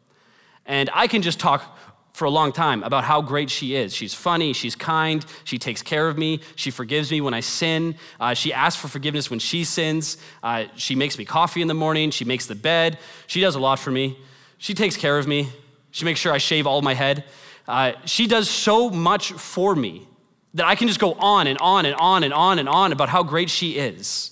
And 0.65 0.89
I 0.93 1.07
can 1.07 1.21
just 1.21 1.39
talk 1.39 1.77
for 2.15 2.23
a 2.23 2.29
long 2.29 2.53
time 2.53 2.81
about 2.83 3.03
how 3.03 3.21
great 3.21 3.49
she 3.49 3.75
is. 3.75 3.93
She's 3.93 4.13
funny, 4.13 4.53
she's 4.53 4.73
kind, 4.73 5.25
she 5.43 5.57
takes 5.57 5.81
care 5.81 6.07
of 6.07 6.17
me, 6.17 6.39
she 6.55 6.71
forgives 6.71 7.11
me 7.11 7.19
when 7.19 7.33
I 7.33 7.41
sin, 7.41 7.95
uh, 8.21 8.33
she 8.33 8.53
asks 8.53 8.81
for 8.81 8.87
forgiveness 8.87 9.29
when 9.29 9.39
she 9.39 9.65
sins, 9.65 10.15
uh, 10.41 10.63
she 10.77 10.95
makes 10.95 11.17
me 11.17 11.25
coffee 11.25 11.61
in 11.61 11.67
the 11.67 11.73
morning, 11.73 12.11
she 12.11 12.23
makes 12.23 12.45
the 12.45 12.55
bed, 12.55 12.99
she 13.27 13.41
does 13.41 13.55
a 13.55 13.59
lot 13.59 13.79
for 13.79 13.91
me. 13.91 14.17
She 14.59 14.73
takes 14.73 14.95
care 14.95 15.17
of 15.17 15.27
me, 15.27 15.49
she 15.91 16.05
makes 16.05 16.21
sure 16.21 16.31
I 16.31 16.37
shave 16.37 16.65
all 16.65 16.81
my 16.81 16.93
head. 16.93 17.25
Uh, 17.67 17.91
she 18.05 18.27
does 18.27 18.49
so 18.49 18.89
much 18.89 19.33
for 19.33 19.75
me 19.75 20.07
that 20.53 20.65
I 20.65 20.75
can 20.75 20.87
just 20.87 21.01
go 21.01 21.15
on 21.15 21.47
and 21.47 21.59
on 21.59 21.85
and 21.85 21.95
on 21.95 22.23
and 22.23 22.33
on 22.33 22.59
and 22.59 22.69
on 22.69 22.93
about 22.93 23.09
how 23.09 23.23
great 23.23 23.49
she 23.49 23.71
is. 23.71 24.31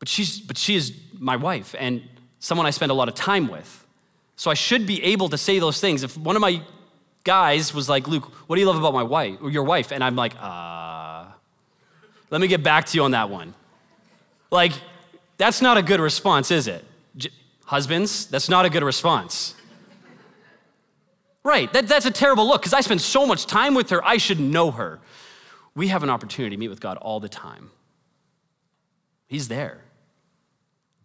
But, 0.00 0.08
she's, 0.08 0.40
but 0.40 0.58
she 0.58 0.74
is 0.74 1.00
my 1.16 1.36
wife 1.36 1.76
and 1.78 2.02
someone 2.40 2.66
I 2.66 2.70
spend 2.70 2.90
a 2.90 2.94
lot 2.94 3.06
of 3.06 3.14
time 3.14 3.46
with. 3.46 3.84
So 4.38 4.52
I 4.52 4.54
should 4.54 4.86
be 4.86 5.02
able 5.02 5.28
to 5.30 5.36
say 5.36 5.58
those 5.58 5.80
things. 5.80 6.04
If 6.04 6.16
one 6.16 6.36
of 6.36 6.40
my 6.40 6.62
guys 7.24 7.74
was 7.74 7.88
like, 7.88 8.06
Luke, 8.06 8.32
what 8.46 8.54
do 8.54 8.60
you 8.60 8.68
love 8.68 8.78
about 8.78 8.94
my 8.94 9.02
wife 9.02 9.38
or 9.42 9.50
your 9.50 9.64
wife? 9.64 9.90
And 9.90 10.02
I'm 10.02 10.14
like, 10.14 10.32
uh, 10.40 11.24
let 12.30 12.40
me 12.40 12.46
get 12.46 12.62
back 12.62 12.86
to 12.86 12.96
you 12.96 13.02
on 13.02 13.10
that 13.10 13.30
one. 13.30 13.52
Like, 14.52 14.70
that's 15.38 15.60
not 15.60 15.76
a 15.76 15.82
good 15.82 15.98
response, 15.98 16.52
is 16.52 16.68
it? 16.68 16.84
J- 17.16 17.30
husbands, 17.64 18.26
that's 18.26 18.48
not 18.48 18.64
a 18.64 18.70
good 18.70 18.84
response. 18.84 19.56
Right, 21.42 21.72
that, 21.72 21.88
that's 21.88 22.06
a 22.06 22.10
terrible 22.12 22.46
look 22.46 22.62
because 22.62 22.74
I 22.74 22.80
spend 22.80 23.00
so 23.00 23.26
much 23.26 23.44
time 23.44 23.74
with 23.74 23.90
her, 23.90 24.04
I 24.06 24.18
should 24.18 24.38
know 24.38 24.70
her. 24.70 25.00
We 25.74 25.88
have 25.88 26.04
an 26.04 26.10
opportunity 26.10 26.54
to 26.54 26.60
meet 26.60 26.68
with 26.68 26.80
God 26.80 26.96
all 26.98 27.18
the 27.18 27.28
time. 27.28 27.70
He's 29.26 29.48
there. 29.48 29.80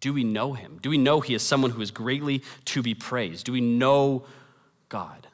Do 0.04 0.12
we 0.12 0.22
know 0.22 0.52
him? 0.52 0.78
Do 0.82 0.90
we 0.90 0.98
know 0.98 1.22
he 1.22 1.32
is 1.32 1.42
someone 1.42 1.70
who 1.70 1.80
is 1.80 1.90
greatly 1.90 2.42
to 2.66 2.82
be 2.82 2.94
praised? 2.94 3.46
Do 3.46 3.52
we 3.52 3.62
know 3.62 4.26
God? 4.90 5.28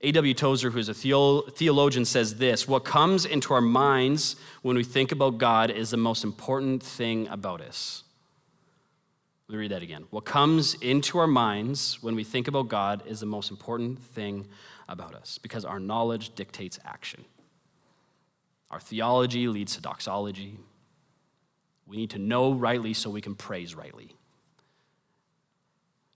A.W. 0.00 0.34
Tozer, 0.34 0.70
who 0.70 0.80
is 0.80 0.88
a 0.88 0.94
theologian, 0.94 2.04
says 2.04 2.38
this 2.38 2.66
What 2.66 2.84
comes 2.84 3.24
into 3.24 3.54
our 3.54 3.60
minds 3.60 4.34
when 4.62 4.74
we 4.74 4.82
think 4.82 5.12
about 5.12 5.38
God 5.38 5.70
is 5.70 5.90
the 5.90 5.96
most 5.96 6.24
important 6.24 6.82
thing 6.82 7.28
about 7.28 7.60
us. 7.60 8.02
Let 9.46 9.54
me 9.54 9.60
read 9.60 9.70
that 9.70 9.84
again. 9.84 10.06
What 10.10 10.24
comes 10.24 10.74
into 10.74 11.18
our 11.18 11.28
minds 11.28 12.02
when 12.02 12.16
we 12.16 12.24
think 12.24 12.48
about 12.48 12.66
God 12.66 13.04
is 13.06 13.20
the 13.20 13.26
most 13.26 13.52
important 13.52 14.02
thing 14.02 14.48
about 14.88 15.14
us 15.14 15.38
because 15.38 15.64
our 15.64 15.78
knowledge 15.78 16.34
dictates 16.34 16.80
action. 16.84 17.24
Our 18.72 18.80
theology 18.80 19.46
leads 19.46 19.76
to 19.76 19.82
doxology, 19.82 20.58
we 21.86 21.96
need 21.96 22.10
to 22.10 22.18
know 22.18 22.52
rightly 22.52 22.94
so 22.94 23.10
we 23.10 23.20
can 23.20 23.34
praise 23.34 23.74
rightly. 23.74 24.14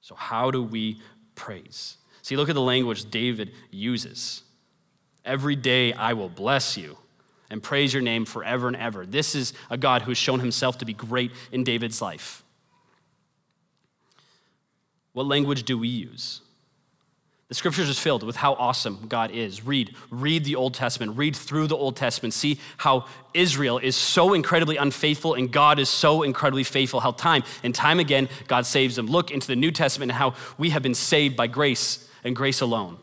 So, 0.01 0.15
how 0.15 0.51
do 0.51 0.63
we 0.63 1.01
praise? 1.35 1.97
See, 2.23 2.37
look 2.37 2.49
at 2.49 2.55
the 2.55 2.61
language 2.61 3.11
David 3.11 3.53
uses. 3.71 4.43
Every 5.25 5.57
day 5.57 5.93
I 5.93 6.15
will 6.15 6.29
bless 6.29 6.77
you 6.77 6.97
and 7.51 7.63
praise 7.63 7.93
your 7.93 8.03
name 8.03 8.25
forever 8.25 8.69
and 8.69 8.77
ever. 8.77 9.05
This 9.05 9.35
is 9.35 9.53
a 9.69 9.77
God 9.77 10.03
who 10.03 10.11
has 10.11 10.19
shown 10.19 10.41
himself 10.41 10.79
to 10.79 10.85
be 10.85 10.93
great 10.93 11.33
in 11.53 11.65
David's 11.65 12.01
life. 12.01 12.43
What 15.13 15.27
language 15.27 15.65
do 15.65 15.77
we 15.77 15.89
use? 15.89 16.41
The 17.51 17.57
scriptures 17.57 17.89
is 17.89 17.99
filled 17.99 18.23
with 18.23 18.37
how 18.37 18.53
awesome 18.55 19.07
God 19.09 19.33
is. 19.33 19.67
Read, 19.67 19.97
read 20.09 20.45
the 20.45 20.55
Old 20.55 20.73
Testament, 20.73 21.19
read 21.19 21.35
through 21.35 21.67
the 21.67 21.77
Old 21.77 21.97
Testament, 21.97 22.33
see 22.33 22.61
how 22.77 23.07
Israel 23.35 23.79
is 23.79 23.97
so 23.97 24.35
incredibly 24.35 24.77
unfaithful 24.77 25.35
and 25.35 25.51
God 25.51 25.81
is 25.81 25.89
so 25.89 26.23
incredibly 26.23 26.63
faithful, 26.63 27.01
how 27.01 27.11
time 27.11 27.43
and 27.65 27.75
time 27.75 27.99
again 27.99 28.29
God 28.47 28.67
saves 28.67 28.95
them. 28.95 29.07
Look 29.07 29.33
into 29.33 29.49
the 29.49 29.57
New 29.57 29.73
Testament 29.73 30.13
and 30.13 30.17
how 30.17 30.35
we 30.59 30.71
have 30.71 30.85
been 30.85 30.95
saved 30.95 31.35
by 31.35 31.49
grace 31.49 32.09
and 32.23 32.37
grace 32.37 32.61
alone. 32.61 32.99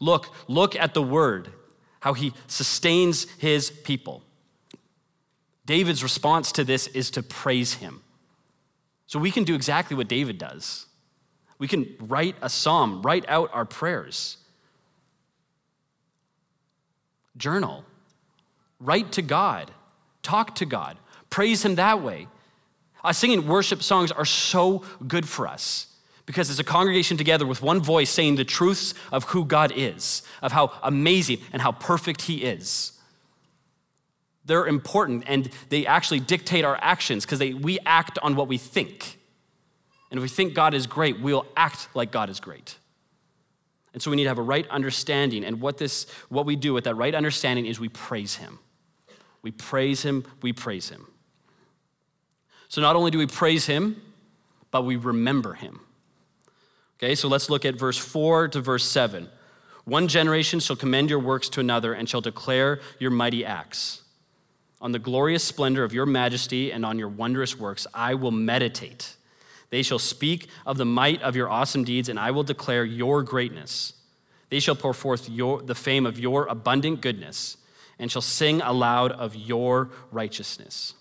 Look, 0.00 0.34
look 0.48 0.74
at 0.74 0.94
the 0.94 1.02
word, 1.02 1.52
how 2.00 2.14
he 2.14 2.32
sustains 2.46 3.26
his 3.32 3.70
people. 3.70 4.22
David's 5.66 6.02
response 6.02 6.50
to 6.52 6.64
this 6.64 6.86
is 6.86 7.10
to 7.10 7.22
praise 7.22 7.74
him. 7.74 8.00
So 9.06 9.18
we 9.18 9.30
can 9.30 9.44
do 9.44 9.54
exactly 9.54 9.94
what 9.94 10.08
David 10.08 10.38
does. 10.38 10.86
We 11.58 11.68
can 11.68 11.94
write 12.00 12.36
a 12.42 12.48
psalm, 12.48 13.02
write 13.02 13.24
out 13.28 13.50
our 13.52 13.64
prayers. 13.64 14.38
Journal. 17.36 17.84
Write 18.80 19.12
to 19.12 19.22
God. 19.22 19.70
Talk 20.22 20.54
to 20.56 20.66
God. 20.66 20.98
Praise 21.30 21.64
Him 21.64 21.76
that 21.76 22.02
way. 22.02 22.26
Uh, 23.04 23.12
singing 23.12 23.46
worship 23.46 23.82
songs 23.82 24.12
are 24.12 24.24
so 24.24 24.84
good 25.06 25.28
for 25.28 25.48
us 25.48 25.86
because 26.26 26.50
it's 26.50 26.58
a 26.58 26.64
congregation 26.64 27.16
together 27.16 27.46
with 27.46 27.62
one 27.62 27.80
voice 27.80 28.10
saying 28.10 28.36
the 28.36 28.44
truths 28.44 28.94
of 29.10 29.24
who 29.24 29.44
God 29.44 29.72
is, 29.74 30.22
of 30.40 30.52
how 30.52 30.72
amazing 30.82 31.38
and 31.52 31.60
how 31.60 31.72
perfect 31.72 32.22
He 32.22 32.42
is. 32.42 32.92
They're 34.44 34.66
important 34.66 35.24
and 35.26 35.50
they 35.68 35.86
actually 35.86 36.20
dictate 36.20 36.64
our 36.64 36.78
actions 36.80 37.24
because 37.24 37.40
we 37.40 37.78
act 37.86 38.18
on 38.22 38.34
what 38.34 38.48
we 38.48 38.58
think. 38.58 39.18
And 40.12 40.18
if 40.18 40.22
we 40.22 40.28
think 40.28 40.52
God 40.52 40.74
is 40.74 40.86
great, 40.86 41.20
we'll 41.20 41.46
act 41.56 41.88
like 41.94 42.12
God 42.12 42.28
is 42.28 42.38
great. 42.38 42.76
And 43.94 44.02
so 44.02 44.10
we 44.10 44.16
need 44.18 44.24
to 44.24 44.28
have 44.28 44.38
a 44.38 44.42
right 44.42 44.68
understanding. 44.68 45.42
And 45.42 45.58
what 45.58 45.78
this 45.78 46.06
what 46.28 46.44
we 46.44 46.54
do 46.54 46.74
with 46.74 46.84
that 46.84 46.96
right 46.96 47.14
understanding 47.14 47.64
is 47.64 47.80
we 47.80 47.88
praise 47.88 48.34
him. 48.34 48.58
We 49.40 49.52
praise 49.52 50.02
him, 50.02 50.26
we 50.42 50.52
praise 50.52 50.90
him. 50.90 51.06
So 52.68 52.82
not 52.82 52.94
only 52.94 53.10
do 53.10 53.16
we 53.16 53.26
praise 53.26 53.64
him, 53.64 54.02
but 54.70 54.82
we 54.82 54.96
remember 54.96 55.54
him. 55.54 55.80
Okay, 56.98 57.14
so 57.14 57.26
let's 57.26 57.48
look 57.48 57.64
at 57.64 57.76
verse 57.76 57.96
4 57.96 58.48
to 58.48 58.60
verse 58.60 58.84
7. 58.84 59.30
One 59.86 60.08
generation 60.08 60.60
shall 60.60 60.76
commend 60.76 61.08
your 61.08 61.20
works 61.20 61.48
to 61.50 61.60
another 61.60 61.94
and 61.94 62.06
shall 62.06 62.20
declare 62.20 62.80
your 62.98 63.10
mighty 63.10 63.46
acts. 63.46 64.02
On 64.82 64.92
the 64.92 64.98
glorious 64.98 65.42
splendor 65.42 65.84
of 65.84 65.94
your 65.94 66.04
majesty 66.04 66.70
and 66.70 66.84
on 66.84 66.98
your 66.98 67.08
wondrous 67.08 67.58
works 67.58 67.86
I 67.94 68.12
will 68.12 68.30
meditate. 68.30 69.16
They 69.72 69.82
shall 69.82 69.98
speak 69.98 70.48
of 70.66 70.76
the 70.76 70.84
might 70.84 71.22
of 71.22 71.34
your 71.34 71.48
awesome 71.48 71.82
deeds, 71.82 72.10
and 72.10 72.18
I 72.18 72.30
will 72.30 72.42
declare 72.42 72.84
your 72.84 73.22
greatness. 73.22 73.94
They 74.50 74.60
shall 74.60 74.76
pour 74.76 74.92
forth 74.92 75.30
your, 75.30 75.62
the 75.62 75.74
fame 75.74 76.04
of 76.04 76.18
your 76.18 76.46
abundant 76.46 77.00
goodness, 77.00 77.56
and 77.98 78.12
shall 78.12 78.20
sing 78.20 78.60
aloud 78.60 79.12
of 79.12 79.34
your 79.34 79.88
righteousness. 80.10 80.92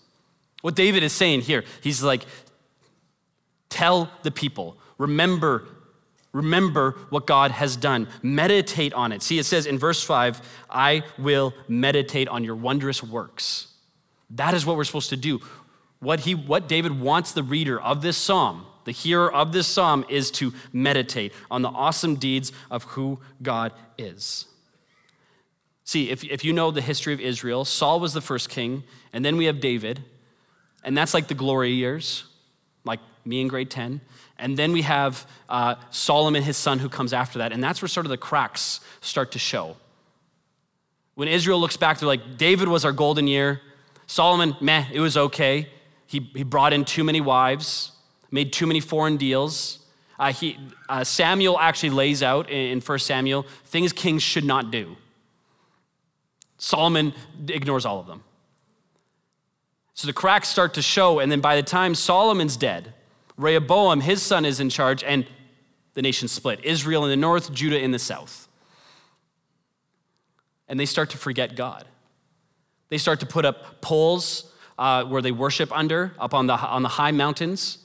What 0.62 0.78
David 0.78 1.04
is 1.04 1.12
saying 1.12 1.42
here, 1.42 1.66
he's 1.82 2.02
like, 2.02 2.26
tell 3.68 4.10
the 4.24 4.32
people, 4.32 4.78
remember 4.98 5.68
Remember 6.34 6.92
what 7.10 7.28
God 7.28 7.52
has 7.52 7.76
done. 7.76 8.08
Meditate 8.24 8.94
on 8.94 9.12
it. 9.12 9.22
See, 9.22 9.38
it 9.38 9.44
says 9.44 9.66
in 9.66 9.78
verse 9.78 10.02
5, 10.02 10.42
I 10.70 11.04
will 11.18 11.54
meditate 11.68 12.30
on 12.30 12.46
your 12.46 12.56
wondrous 12.56 13.04
works. 13.04 13.68
That 14.30 14.54
is 14.54 14.66
what 14.66 14.78
we're 14.78 14.86
supposed 14.86 15.10
to 15.10 15.18
do 15.18 15.42
what, 16.02 16.22
he, 16.22 16.36
what 16.36 16.68
David 16.68 17.00
wants 17.00 17.32
the 17.32 17.44
reader 17.44 17.80
of 17.80 18.02
this 18.02 18.18
psalm, 18.18 18.66
the 18.86 18.92
hearer 18.92 19.32
of 19.32 19.54
this 19.54 19.68
psalm, 19.68 20.04
is 20.10 20.32
to 20.32 20.54
meditate 20.74 21.32
on 21.50 21.62
the 21.62 21.70
awesome 21.70 22.16
deeds 22.16 22.52
of 22.70 22.84
who 22.84 23.20
God 23.42 23.72
is. 23.98 24.48
See, 25.84 26.10
if, 26.10 26.24
if 26.24 26.44
you 26.44 26.54
know 26.54 26.72
the 26.72 26.82
history 26.82 27.14
of 27.14 27.20
Israel, 27.20 27.66
Saul 27.66 28.00
was 28.00 28.14
the 28.14 28.22
first 28.22 28.50
king, 28.50 28.84
and 29.14 29.24
then 29.24 29.38
we 29.38 29.46
have 29.46 29.60
David, 29.60 30.04
and 30.84 30.98
that's 30.98 31.14
like 31.14 31.28
the 31.28 31.34
glory 31.36 31.72
years, 31.72 32.24
like 32.84 33.00
me 33.24 33.42
in 33.42 33.48
grade 33.48 33.70
10. 33.70 34.02
And 34.40 34.58
then 34.58 34.72
we 34.72 34.82
have 34.82 35.28
uh, 35.50 35.76
Solomon, 35.92 36.42
his 36.42 36.58
son, 36.58 36.80
who 36.80 36.90
comes 36.90 37.14
after 37.14 37.40
that. 37.40 37.52
And 37.52 37.64
that's 37.64 37.80
where 37.80 37.90
sort 37.90 38.08
of 38.08 38.10
the 38.10 38.18
cracks 38.18 38.80
start 39.00 39.34
to 39.34 39.40
show. 39.40 39.78
When 41.14 41.28
Israel 41.28 41.60
looks 41.60 41.78
back, 41.78 42.00
they're 42.00 42.08
like, 42.08 42.38
David 42.38 42.68
was 42.68 42.84
our 42.84 42.92
golden 42.92 43.28
year. 43.28 43.62
Solomon, 44.08 44.56
meh, 44.60 44.86
it 44.92 45.00
was 45.00 45.16
okay. 45.16 45.68
He, 46.12 46.30
he 46.36 46.44
brought 46.44 46.74
in 46.74 46.84
too 46.84 47.06
many 47.06 47.22
wives, 47.22 47.94
made 48.32 48.52
too 48.52 48.68
many 48.68 48.82
foreign 48.82 49.16
deals. 49.16 49.80
Uh, 50.20 50.34
he, 50.34 50.58
uh, 50.90 51.06
Samuel 51.06 51.58
actually 51.58 51.92
lays 51.92 52.22
out 52.22 52.50
in, 52.50 52.74
in 52.74 52.82
1 52.82 53.00
Samuel 53.00 53.46
things 53.64 53.94
kings 53.94 54.22
should 54.22 54.44
not 54.44 54.72
do. 54.72 54.98
Solomon 56.58 57.14
ignores 57.48 57.86
all 57.86 58.02
of 58.02 58.08
them. 58.08 58.26
So 59.94 60.06
the 60.06 60.12
cracks 60.12 60.50
start 60.50 60.74
to 60.74 60.82
show, 60.82 61.20
and 61.20 61.32
then 61.32 61.40
by 61.40 61.56
the 61.56 61.64
time 61.64 61.96
Solomon's 61.96 62.58
dead, 62.58 62.94
Rehoboam, 63.38 64.02
his 64.02 64.22
son, 64.22 64.44
is 64.44 64.60
in 64.60 64.70
charge, 64.70 65.06
and 65.06 65.26
the 65.94 66.02
nation 66.02 66.28
split 66.28 66.60
Israel 66.66 67.06
in 67.06 67.10
the 67.10 67.16
north, 67.16 67.54
Judah 67.54 67.80
in 67.80 67.92
the 67.92 68.00
south. 68.00 68.50
And 70.68 70.78
they 70.78 70.86
start 70.86 71.10
to 71.12 71.18
forget 71.18 71.56
God. 71.56 71.86
They 72.90 72.98
start 72.98 73.22
to 73.22 73.26
put 73.26 73.46
up 73.46 73.80
poles 73.80 74.51
uh, 74.82 75.04
where 75.06 75.22
they 75.22 75.32
worship 75.32 75.72
under, 75.72 76.12
up 76.18 76.34
on 76.34 76.48
the, 76.48 76.56
on 76.56 76.82
the 76.82 76.90
high 76.90 77.12
mountains. 77.12 77.78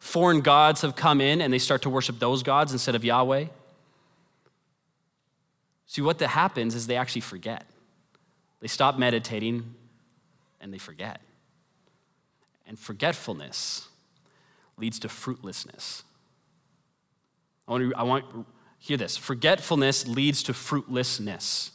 Foreign 0.00 0.40
gods 0.40 0.82
have 0.82 0.96
come 0.96 1.20
in, 1.20 1.40
and 1.40 1.52
they 1.52 1.60
start 1.60 1.82
to 1.82 1.90
worship 1.90 2.18
those 2.18 2.42
gods 2.42 2.72
instead 2.72 2.96
of 2.96 3.04
Yahweh. 3.04 3.44
See, 5.86 6.02
what 6.02 6.18
that 6.18 6.28
happens 6.28 6.74
is 6.74 6.88
they 6.88 6.96
actually 6.96 7.20
forget. 7.20 7.66
They 8.58 8.66
stop 8.66 8.98
meditating 8.98 9.74
and 10.60 10.74
they 10.74 10.78
forget. 10.78 11.20
And 12.66 12.76
forgetfulness 12.76 13.88
leads 14.76 14.98
to 15.00 15.08
fruitlessness. 15.08 16.02
I 17.68 17.70
want 17.70 17.90
to, 17.90 17.96
I 17.96 18.02
want 18.02 18.24
hear 18.78 18.96
this. 18.96 19.16
Forgetfulness 19.16 20.08
leads 20.08 20.42
to 20.44 20.52
fruitlessness. 20.52 21.70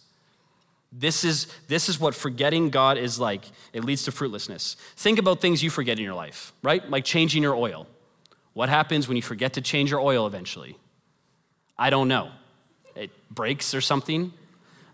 This 0.98 1.24
is, 1.24 1.48
this 1.68 1.90
is 1.90 2.00
what 2.00 2.16
forgetting 2.16 2.70
God 2.70 2.98
is 2.98 3.20
like. 3.20 3.46
It 3.74 3.84
leads 3.84 4.04
to 4.04 4.12
fruitlessness. 4.12 4.76
Think 4.96 5.20
about 5.20 5.42
things 5.42 5.62
you 5.62 5.70
forget 5.70 5.98
in 5.98 6.04
your 6.04 6.14
life, 6.14 6.54
right? 6.64 6.90
Like 6.90 7.04
changing 7.04 7.44
your 7.44 7.56
oil. 7.56 7.88
What 8.54 8.70
happens 8.70 9.08
when 9.08 9.18
you 9.18 9.24
forget 9.24 9.54
to 9.54 9.62
change 9.62 9.92
your 9.92 10.00
oil 10.00 10.26
eventually? 10.26 10.78
I 11.78 11.90
don't 11.90 12.08
know. 12.08 12.32
It 12.96 13.12
breaks 13.30 13.74
or 13.74 13.82
something. 13.82 14.32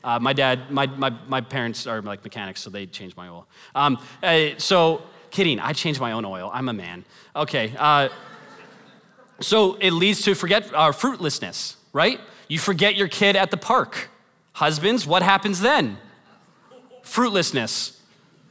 Uh, 0.03 0.17
my 0.17 0.34
dad, 0.34 0.72
my, 0.72 0.88
my, 0.88 1.12
my 1.27 1.41
parents 1.41 1.86
are 1.86 2.01
like 2.01 2.24
mechanics, 2.24 2.62
so 2.62 2.72
they 2.72 2.88
change 2.88 3.15
my 3.15 3.27
oil. 3.27 3.48
Um, 3.75 4.00
uh, 4.24 4.50
so 4.58 5.03
Kidding, 5.31 5.62
I 5.62 5.72
change 5.72 6.00
my 6.00 6.12
own 6.12 6.25
oil. 6.25 6.51
I'm 6.53 6.67
a 6.67 6.74
man. 6.74 7.05
Okay. 7.36 7.74
Uh, 7.77 8.10
so 9.39 9.75
it 9.75 9.91
leads 9.91 10.22
to 10.24 10.36
forget 10.36 10.70
uh, 10.74 10.91
fruitlessness, 10.91 11.77
right? 11.93 12.20
You 12.50 12.60
forget 12.60 12.96
your 12.96 13.08
kid 13.08 13.38
at 13.38 13.50
the 13.50 13.58
park. 13.58 14.10
Husbands, 14.53 15.08
what 15.08 15.24
happens 15.24 15.62
then? 15.62 15.98
Fruitlessness. 17.03 18.00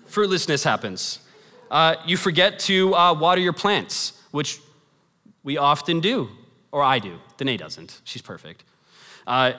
Fruitlessness 0.06 0.64
happens. 0.64 1.20
Uh, 1.70 1.96
you 2.04 2.16
forget 2.16 2.58
to 2.58 2.94
uh, 2.94 3.14
water 3.14 3.40
your 3.40 3.52
plants, 3.52 4.20
which 4.32 4.60
we 5.44 5.56
often 5.56 6.00
do, 6.00 6.28
or 6.72 6.82
I 6.82 6.98
do. 6.98 7.18
Danae 7.36 7.56
doesn't. 7.56 8.00
She's 8.04 8.22
perfect. 8.22 8.64
Uh, 9.26 9.52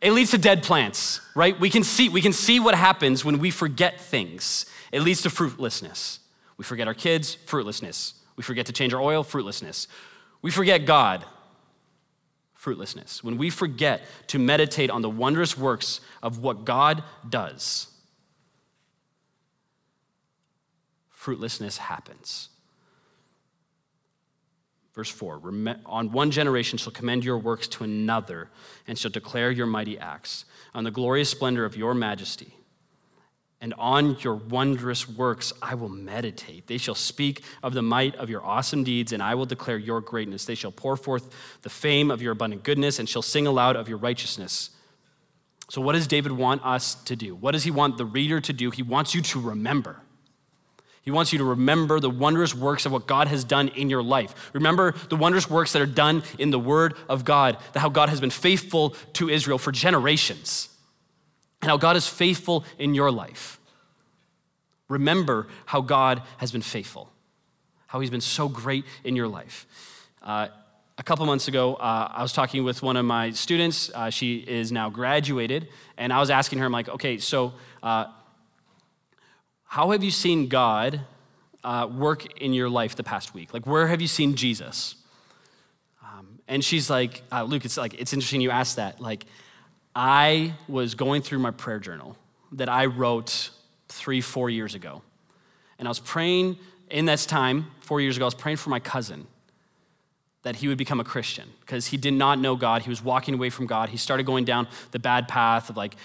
it 0.00 0.12
leads 0.12 0.30
to 0.30 0.38
dead 0.38 0.62
plants, 0.62 1.20
right? 1.34 1.58
We 1.60 1.68
can 1.68 1.84
see 1.84 2.08
we 2.08 2.22
can 2.22 2.32
see 2.32 2.58
what 2.58 2.74
happens 2.74 3.22
when 3.24 3.38
we 3.38 3.50
forget 3.50 4.00
things. 4.00 4.64
It 4.92 5.02
leads 5.02 5.22
to 5.22 5.30
fruitlessness. 5.30 6.20
We 6.56 6.64
forget 6.64 6.88
our 6.88 6.94
kids, 6.94 7.36
fruitlessness. 7.46 8.14
We 8.36 8.42
forget 8.42 8.66
to 8.66 8.72
change 8.72 8.94
our 8.94 9.00
oil, 9.00 9.22
fruitlessness. 9.22 9.88
We 10.40 10.50
forget 10.50 10.86
God, 10.86 11.24
fruitlessness. 12.60 13.24
When 13.24 13.38
we 13.38 13.48
forget 13.48 14.02
to 14.26 14.38
meditate 14.38 14.90
on 14.90 15.00
the 15.00 15.08
wondrous 15.08 15.56
works 15.56 16.02
of 16.22 16.40
what 16.40 16.66
God 16.66 17.02
does, 17.26 17.88
fruitlessness 21.08 21.78
happens. 21.78 22.50
Verse 24.94 25.08
4 25.08 25.40
On 25.86 26.12
one 26.12 26.30
generation 26.30 26.76
shall 26.76 26.92
commend 26.92 27.24
your 27.24 27.38
works 27.38 27.66
to 27.68 27.84
another, 27.84 28.50
and 28.86 28.98
shall 28.98 29.10
declare 29.10 29.50
your 29.50 29.66
mighty 29.66 29.98
acts, 29.98 30.44
on 30.74 30.84
the 30.84 30.90
glorious 30.90 31.30
splendor 31.30 31.64
of 31.64 31.78
your 31.78 31.94
majesty 31.94 32.54
and 33.60 33.74
on 33.74 34.16
your 34.20 34.34
wondrous 34.34 35.08
works 35.08 35.52
I 35.60 35.74
will 35.74 35.90
meditate. 35.90 36.66
They 36.66 36.78
shall 36.78 36.94
speak 36.94 37.42
of 37.62 37.74
the 37.74 37.82
might 37.82 38.14
of 38.16 38.30
your 38.30 38.44
awesome 38.44 38.84
deeds, 38.84 39.12
and 39.12 39.22
I 39.22 39.34
will 39.34 39.46
declare 39.46 39.76
your 39.76 40.00
greatness. 40.00 40.44
They 40.44 40.54
shall 40.54 40.72
pour 40.72 40.96
forth 40.96 41.34
the 41.62 41.70
fame 41.70 42.10
of 42.10 42.22
your 42.22 42.32
abundant 42.32 42.62
goodness, 42.62 42.98
and 42.98 43.08
shall 43.08 43.22
sing 43.22 43.46
aloud 43.46 43.76
of 43.76 43.88
your 43.88 43.98
righteousness. 43.98 44.70
So, 45.68 45.80
what 45.80 45.92
does 45.92 46.06
David 46.06 46.32
want 46.32 46.64
us 46.64 46.94
to 47.04 47.14
do? 47.14 47.34
What 47.34 47.52
does 47.52 47.64
he 47.64 47.70
want 47.70 47.98
the 47.98 48.06
reader 48.06 48.40
to 48.40 48.52
do? 48.52 48.70
He 48.70 48.82
wants 48.82 49.14
you 49.14 49.22
to 49.22 49.40
remember. 49.40 50.00
He 51.02 51.10
wants 51.10 51.32
you 51.32 51.38
to 51.38 51.44
remember 51.44 51.98
the 51.98 52.10
wondrous 52.10 52.54
works 52.54 52.84
of 52.86 52.92
what 52.92 53.06
God 53.06 53.28
has 53.28 53.42
done 53.42 53.68
in 53.68 53.88
your 53.88 54.02
life. 54.02 54.50
Remember 54.52 54.92
the 55.08 55.16
wondrous 55.16 55.48
works 55.48 55.72
that 55.72 55.80
are 55.80 55.86
done 55.86 56.22
in 56.38 56.50
the 56.50 56.58
Word 56.58 56.94
of 57.08 57.24
God, 57.24 57.56
how 57.74 57.88
God 57.88 58.10
has 58.10 58.20
been 58.20 58.30
faithful 58.30 58.90
to 59.14 59.28
Israel 59.28 59.58
for 59.58 59.72
generations 59.72 60.68
and 61.62 61.70
how 61.70 61.76
God 61.76 61.96
is 61.96 62.06
faithful 62.06 62.64
in 62.78 62.94
your 62.94 63.10
life. 63.10 63.58
Remember 64.88 65.46
how 65.66 65.80
God 65.80 66.22
has 66.38 66.50
been 66.52 66.62
faithful, 66.62 67.10
how 67.86 68.00
He's 68.00 68.10
been 68.10 68.20
so 68.20 68.48
great 68.48 68.84
in 69.04 69.16
your 69.16 69.28
life. 69.28 69.66
Uh, 70.22 70.48
a 70.98 71.02
couple 71.02 71.24
months 71.24 71.48
ago, 71.48 71.76
uh, 71.76 72.12
I 72.12 72.22
was 72.22 72.32
talking 72.32 72.62
with 72.62 72.82
one 72.82 72.96
of 72.96 73.06
my 73.06 73.30
students. 73.30 73.90
Uh, 73.94 74.10
she 74.10 74.38
is 74.38 74.70
now 74.70 74.90
graduated, 74.90 75.68
and 75.96 76.12
I 76.12 76.18
was 76.20 76.28
asking 76.28 76.58
her, 76.58 76.66
I'm 76.66 76.72
like, 76.72 76.88
okay, 76.88 77.18
so 77.18 77.54
uh, 77.82 78.06
how 79.64 79.92
have 79.92 80.02
you 80.02 80.10
seen 80.10 80.48
God 80.48 81.00
uh, 81.62 81.88
work 81.90 82.40
in 82.40 82.52
your 82.52 82.68
life 82.68 82.96
the 82.96 83.04
past 83.04 83.32
week? 83.32 83.54
Like, 83.54 83.66
where 83.66 83.86
have 83.86 84.00
you 84.00 84.08
seen 84.08 84.34
Jesus? 84.34 84.96
Um, 86.02 86.40
and 86.48 86.64
she's 86.64 86.90
like, 86.90 87.22
uh, 87.30 87.44
Luke, 87.44 87.64
it's 87.64 87.76
like 87.76 87.94
it's 87.94 88.12
interesting 88.12 88.40
you 88.40 88.50
asked 88.50 88.76
that. 88.76 89.00
Like, 89.00 89.24
I 89.94 90.54
was 90.68 90.94
going 90.94 91.22
through 91.22 91.40
my 91.40 91.50
prayer 91.50 91.78
journal 91.78 92.16
that 92.52 92.68
I 92.68 92.86
wrote 92.86 93.50
three, 93.88 94.20
four 94.20 94.50
years 94.50 94.74
ago. 94.74 95.02
And 95.78 95.88
I 95.88 95.90
was 95.90 96.00
praying 96.00 96.58
in 96.90 97.06
this 97.06 97.26
time, 97.26 97.70
four 97.80 98.00
years 98.00 98.16
ago, 98.16 98.24
I 98.24 98.28
was 98.28 98.34
praying 98.34 98.58
for 98.58 98.70
my 98.70 98.80
cousin 98.80 99.26
that 100.42 100.56
he 100.56 100.68
would 100.68 100.78
become 100.78 101.00
a 101.00 101.04
Christian 101.04 101.48
because 101.60 101.86
he 101.86 101.96
did 101.96 102.14
not 102.14 102.38
know 102.38 102.56
God. 102.56 102.82
He 102.82 102.88
was 102.88 103.02
walking 103.02 103.34
away 103.34 103.50
from 103.50 103.66
God. 103.66 103.90
He 103.90 103.98
started 103.98 104.24
going 104.24 104.44
down 104.44 104.68
the 104.90 104.98
bad 104.98 105.28
path 105.28 105.68
of 105.68 105.76
like 105.76 105.96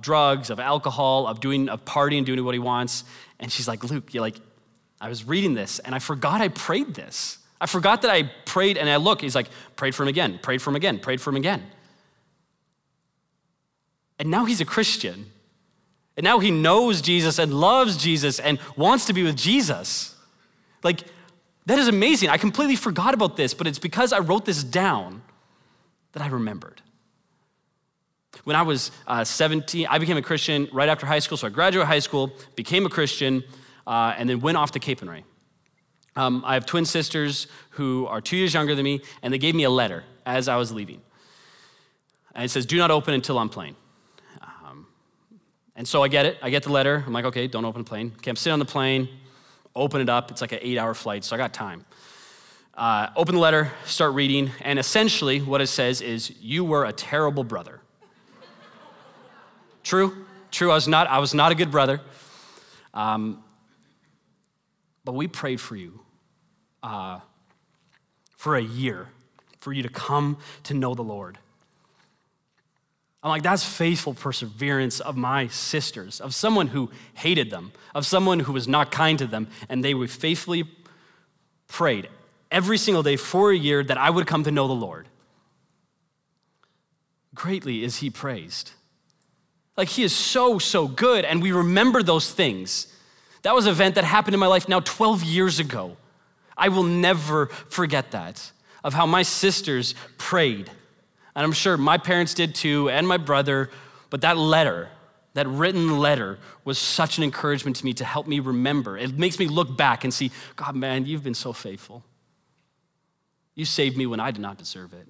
drugs, 0.00 0.50
of 0.50 0.60
alcohol, 0.60 1.26
of 1.26 1.40
doing, 1.40 1.68
of 1.68 1.84
partying, 1.84 2.24
doing 2.24 2.44
what 2.44 2.54
he 2.54 2.58
wants. 2.58 3.04
And 3.38 3.50
she's 3.50 3.66
like, 3.66 3.82
Luke, 3.84 4.12
you're 4.12 4.20
like, 4.20 4.36
I 5.00 5.08
was 5.08 5.24
reading 5.24 5.54
this 5.54 5.78
and 5.78 5.94
I 5.94 5.98
forgot 5.98 6.40
I 6.40 6.48
prayed 6.48 6.94
this. 6.94 7.38
I 7.58 7.66
forgot 7.66 8.02
that 8.02 8.10
I 8.10 8.24
prayed 8.44 8.76
and 8.76 8.88
I 8.88 8.96
look, 8.96 9.22
he's 9.22 9.34
like, 9.34 9.48
prayed 9.76 9.94
for 9.94 10.02
him 10.02 10.08
again, 10.08 10.38
prayed 10.42 10.60
for 10.60 10.70
him 10.70 10.76
again, 10.76 10.98
prayed 10.98 11.20
for 11.20 11.30
him 11.30 11.36
again. 11.36 11.62
And 14.20 14.30
now 14.30 14.44
he's 14.44 14.60
a 14.60 14.66
Christian. 14.66 15.26
And 16.16 16.22
now 16.22 16.38
he 16.38 16.50
knows 16.50 17.00
Jesus 17.00 17.38
and 17.38 17.54
loves 17.54 17.96
Jesus 17.96 18.38
and 18.38 18.60
wants 18.76 19.06
to 19.06 19.14
be 19.14 19.22
with 19.22 19.34
Jesus. 19.34 20.14
Like, 20.84 21.04
that 21.64 21.78
is 21.78 21.88
amazing. 21.88 22.28
I 22.28 22.36
completely 22.36 22.76
forgot 22.76 23.14
about 23.14 23.38
this, 23.38 23.54
but 23.54 23.66
it's 23.66 23.78
because 23.78 24.12
I 24.12 24.18
wrote 24.18 24.44
this 24.44 24.62
down 24.62 25.22
that 26.12 26.22
I 26.22 26.26
remembered. 26.28 26.82
When 28.44 28.56
I 28.56 28.62
was 28.62 28.90
uh, 29.06 29.24
17, 29.24 29.86
I 29.88 29.98
became 29.98 30.18
a 30.18 30.22
Christian 30.22 30.68
right 30.70 30.88
after 30.88 31.06
high 31.06 31.18
school. 31.18 31.38
So 31.38 31.46
I 31.46 31.50
graduated 31.50 31.88
high 31.88 31.98
school, 32.00 32.30
became 32.56 32.84
a 32.84 32.90
Christian, 32.90 33.42
uh, 33.86 34.14
and 34.18 34.28
then 34.28 34.40
went 34.40 34.58
off 34.58 34.72
to 34.72 34.80
Capernwray. 34.80 35.24
Um, 36.14 36.42
I 36.44 36.54
have 36.54 36.66
twin 36.66 36.84
sisters 36.84 37.46
who 37.70 38.06
are 38.06 38.20
two 38.20 38.36
years 38.36 38.52
younger 38.52 38.74
than 38.74 38.84
me, 38.84 39.00
and 39.22 39.32
they 39.32 39.38
gave 39.38 39.54
me 39.54 39.64
a 39.64 39.70
letter 39.70 40.04
as 40.26 40.46
I 40.46 40.56
was 40.56 40.72
leaving. 40.72 41.00
And 42.34 42.44
it 42.44 42.50
says, 42.50 42.66
Do 42.66 42.76
not 42.76 42.90
open 42.90 43.14
until 43.14 43.38
I'm 43.38 43.48
playing. 43.48 43.76
And 45.80 45.88
so 45.88 46.02
I 46.02 46.08
get 46.08 46.26
it. 46.26 46.36
I 46.42 46.50
get 46.50 46.62
the 46.62 46.70
letter. 46.70 47.02
I'm 47.06 47.14
like, 47.14 47.24
okay, 47.24 47.46
don't 47.46 47.64
open 47.64 47.84
the 47.84 47.88
plane. 47.88 48.12
Okay, 48.18 48.28
I'm 48.28 48.36
sitting 48.36 48.52
on 48.52 48.58
the 48.58 48.66
plane, 48.66 49.08
open 49.74 50.02
it 50.02 50.10
up. 50.10 50.30
It's 50.30 50.42
like 50.42 50.52
an 50.52 50.58
eight 50.60 50.76
hour 50.76 50.92
flight, 50.92 51.24
so 51.24 51.34
I 51.34 51.38
got 51.38 51.54
time. 51.54 51.86
Uh, 52.74 53.08
open 53.16 53.34
the 53.34 53.40
letter, 53.40 53.72
start 53.86 54.12
reading, 54.12 54.50
and 54.60 54.78
essentially 54.78 55.40
what 55.40 55.62
it 55.62 55.68
says 55.68 56.02
is, 56.02 56.38
You 56.38 56.66
were 56.66 56.84
a 56.84 56.92
terrible 56.92 57.44
brother. 57.44 57.80
True, 59.82 60.26
true. 60.50 60.70
I 60.70 60.74
was 60.74 60.86
not, 60.86 61.06
I 61.06 61.18
was 61.18 61.32
not 61.32 61.50
a 61.50 61.54
good 61.54 61.70
brother. 61.70 62.02
Um, 62.92 63.42
but 65.06 65.12
we 65.12 65.28
prayed 65.28 65.62
for 65.62 65.76
you 65.76 65.98
uh, 66.82 67.20
for 68.36 68.54
a 68.54 68.62
year, 68.62 69.06
for 69.60 69.72
you 69.72 69.82
to 69.82 69.88
come 69.88 70.36
to 70.64 70.74
know 70.74 70.92
the 70.92 71.00
Lord. 71.00 71.38
I'm 73.22 73.28
like, 73.28 73.42
that's 73.42 73.64
faithful 73.64 74.14
perseverance 74.14 75.00
of 75.00 75.16
my 75.16 75.48
sisters, 75.48 76.20
of 76.20 76.34
someone 76.34 76.68
who 76.68 76.90
hated 77.14 77.50
them, 77.50 77.72
of 77.94 78.06
someone 78.06 78.40
who 78.40 78.52
was 78.52 78.66
not 78.66 78.90
kind 78.90 79.18
to 79.18 79.26
them, 79.26 79.48
and 79.68 79.84
they 79.84 79.92
would 79.92 80.10
faithfully 80.10 80.64
prayed 81.68 82.08
every 82.50 82.78
single 82.78 83.02
day 83.02 83.16
for 83.16 83.50
a 83.50 83.56
year 83.56 83.84
that 83.84 83.98
I 83.98 84.08
would 84.08 84.26
come 84.26 84.44
to 84.44 84.50
know 84.50 84.66
the 84.66 84.74
Lord. 84.74 85.06
Greatly 87.34 87.84
is 87.84 87.98
he 87.98 88.10
praised. 88.10 88.72
Like 89.76 89.88
he 89.88 90.02
is 90.02 90.14
so, 90.14 90.58
so 90.58 90.88
good, 90.88 91.24
and 91.24 91.42
we 91.42 91.52
remember 91.52 92.02
those 92.02 92.32
things. 92.32 92.86
That 93.42 93.54
was 93.54 93.66
an 93.66 93.72
event 93.72 93.94
that 93.94 94.04
happened 94.04 94.34
in 94.34 94.40
my 94.40 94.46
life 94.46 94.68
now 94.68 94.80
12 94.80 95.22
years 95.24 95.58
ago. 95.58 95.96
I 96.56 96.68
will 96.68 96.82
never 96.82 97.46
forget 97.46 98.10
that, 98.10 98.50
of 98.82 98.94
how 98.94 99.06
my 99.06 99.22
sisters 99.22 99.94
prayed. 100.18 100.70
And 101.40 101.46
I'm 101.46 101.52
sure 101.52 101.78
my 101.78 101.96
parents 101.96 102.34
did 102.34 102.54
too, 102.54 102.90
and 102.90 103.08
my 103.08 103.16
brother, 103.16 103.70
but 104.10 104.20
that 104.20 104.36
letter, 104.36 104.90
that 105.32 105.48
written 105.48 105.98
letter, 105.98 106.38
was 106.66 106.76
such 106.76 107.16
an 107.16 107.24
encouragement 107.24 107.76
to 107.76 107.84
me 107.86 107.94
to 107.94 108.04
help 108.04 108.26
me 108.26 108.40
remember. 108.40 108.98
It 108.98 109.16
makes 109.16 109.38
me 109.38 109.48
look 109.48 109.74
back 109.74 110.04
and 110.04 110.12
see, 110.12 110.32
God, 110.56 110.76
man, 110.76 111.06
you've 111.06 111.24
been 111.24 111.32
so 111.32 111.54
faithful. 111.54 112.04
You 113.54 113.64
saved 113.64 113.96
me 113.96 114.04
when 114.04 114.20
I 114.20 114.32
did 114.32 114.42
not 114.42 114.58
deserve 114.58 114.92
it. 114.92 115.08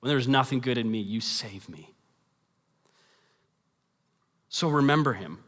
When 0.00 0.08
there 0.08 0.16
was 0.16 0.26
nothing 0.26 0.60
good 0.60 0.78
in 0.78 0.90
me, 0.90 1.00
you 1.00 1.20
saved 1.20 1.68
me. 1.68 1.92
So 4.48 4.70
remember 4.70 5.12
him. 5.12 5.38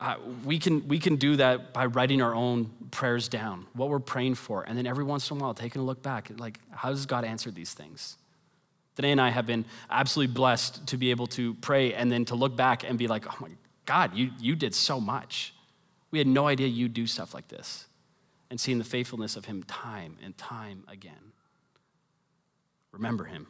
Uh, 0.00 0.16
we, 0.44 0.58
can, 0.58 0.88
we 0.88 0.98
can 0.98 1.14
do 1.14 1.36
that 1.36 1.72
by 1.72 1.86
writing 1.86 2.20
our 2.22 2.34
own 2.34 2.72
prayers 2.90 3.28
down, 3.28 3.66
what 3.72 3.88
we're 3.88 4.00
praying 4.00 4.34
for, 4.34 4.64
and 4.64 4.76
then 4.76 4.88
every 4.88 5.04
once 5.04 5.30
in 5.30 5.36
a 5.36 5.40
while 5.40 5.54
taking 5.54 5.80
a 5.80 5.84
look 5.84 6.02
back. 6.02 6.28
Like, 6.38 6.58
how 6.72 6.88
does 6.88 7.06
God 7.06 7.24
answer 7.24 7.52
these 7.52 7.72
things? 7.72 8.16
Danae 8.96 9.12
and 9.12 9.20
I 9.20 9.30
have 9.30 9.46
been 9.46 9.64
absolutely 9.90 10.34
blessed 10.34 10.86
to 10.88 10.96
be 10.96 11.10
able 11.10 11.26
to 11.28 11.54
pray 11.54 11.94
and 11.94 12.10
then 12.10 12.24
to 12.26 12.34
look 12.34 12.56
back 12.56 12.84
and 12.84 12.98
be 12.98 13.06
like, 13.06 13.26
oh 13.26 13.36
my 13.40 13.50
God, 13.86 14.14
you, 14.14 14.30
you 14.38 14.54
did 14.54 14.74
so 14.74 15.00
much. 15.00 15.54
We 16.10 16.18
had 16.18 16.26
no 16.26 16.46
idea 16.46 16.66
you'd 16.66 16.94
do 16.94 17.06
stuff 17.06 17.34
like 17.34 17.48
this. 17.48 17.86
And 18.50 18.60
seeing 18.60 18.78
the 18.78 18.84
faithfulness 18.84 19.36
of 19.36 19.44
Him 19.44 19.62
time 19.62 20.16
and 20.22 20.36
time 20.36 20.84
again. 20.88 21.32
Remember 22.92 23.24
Him. 23.24 23.46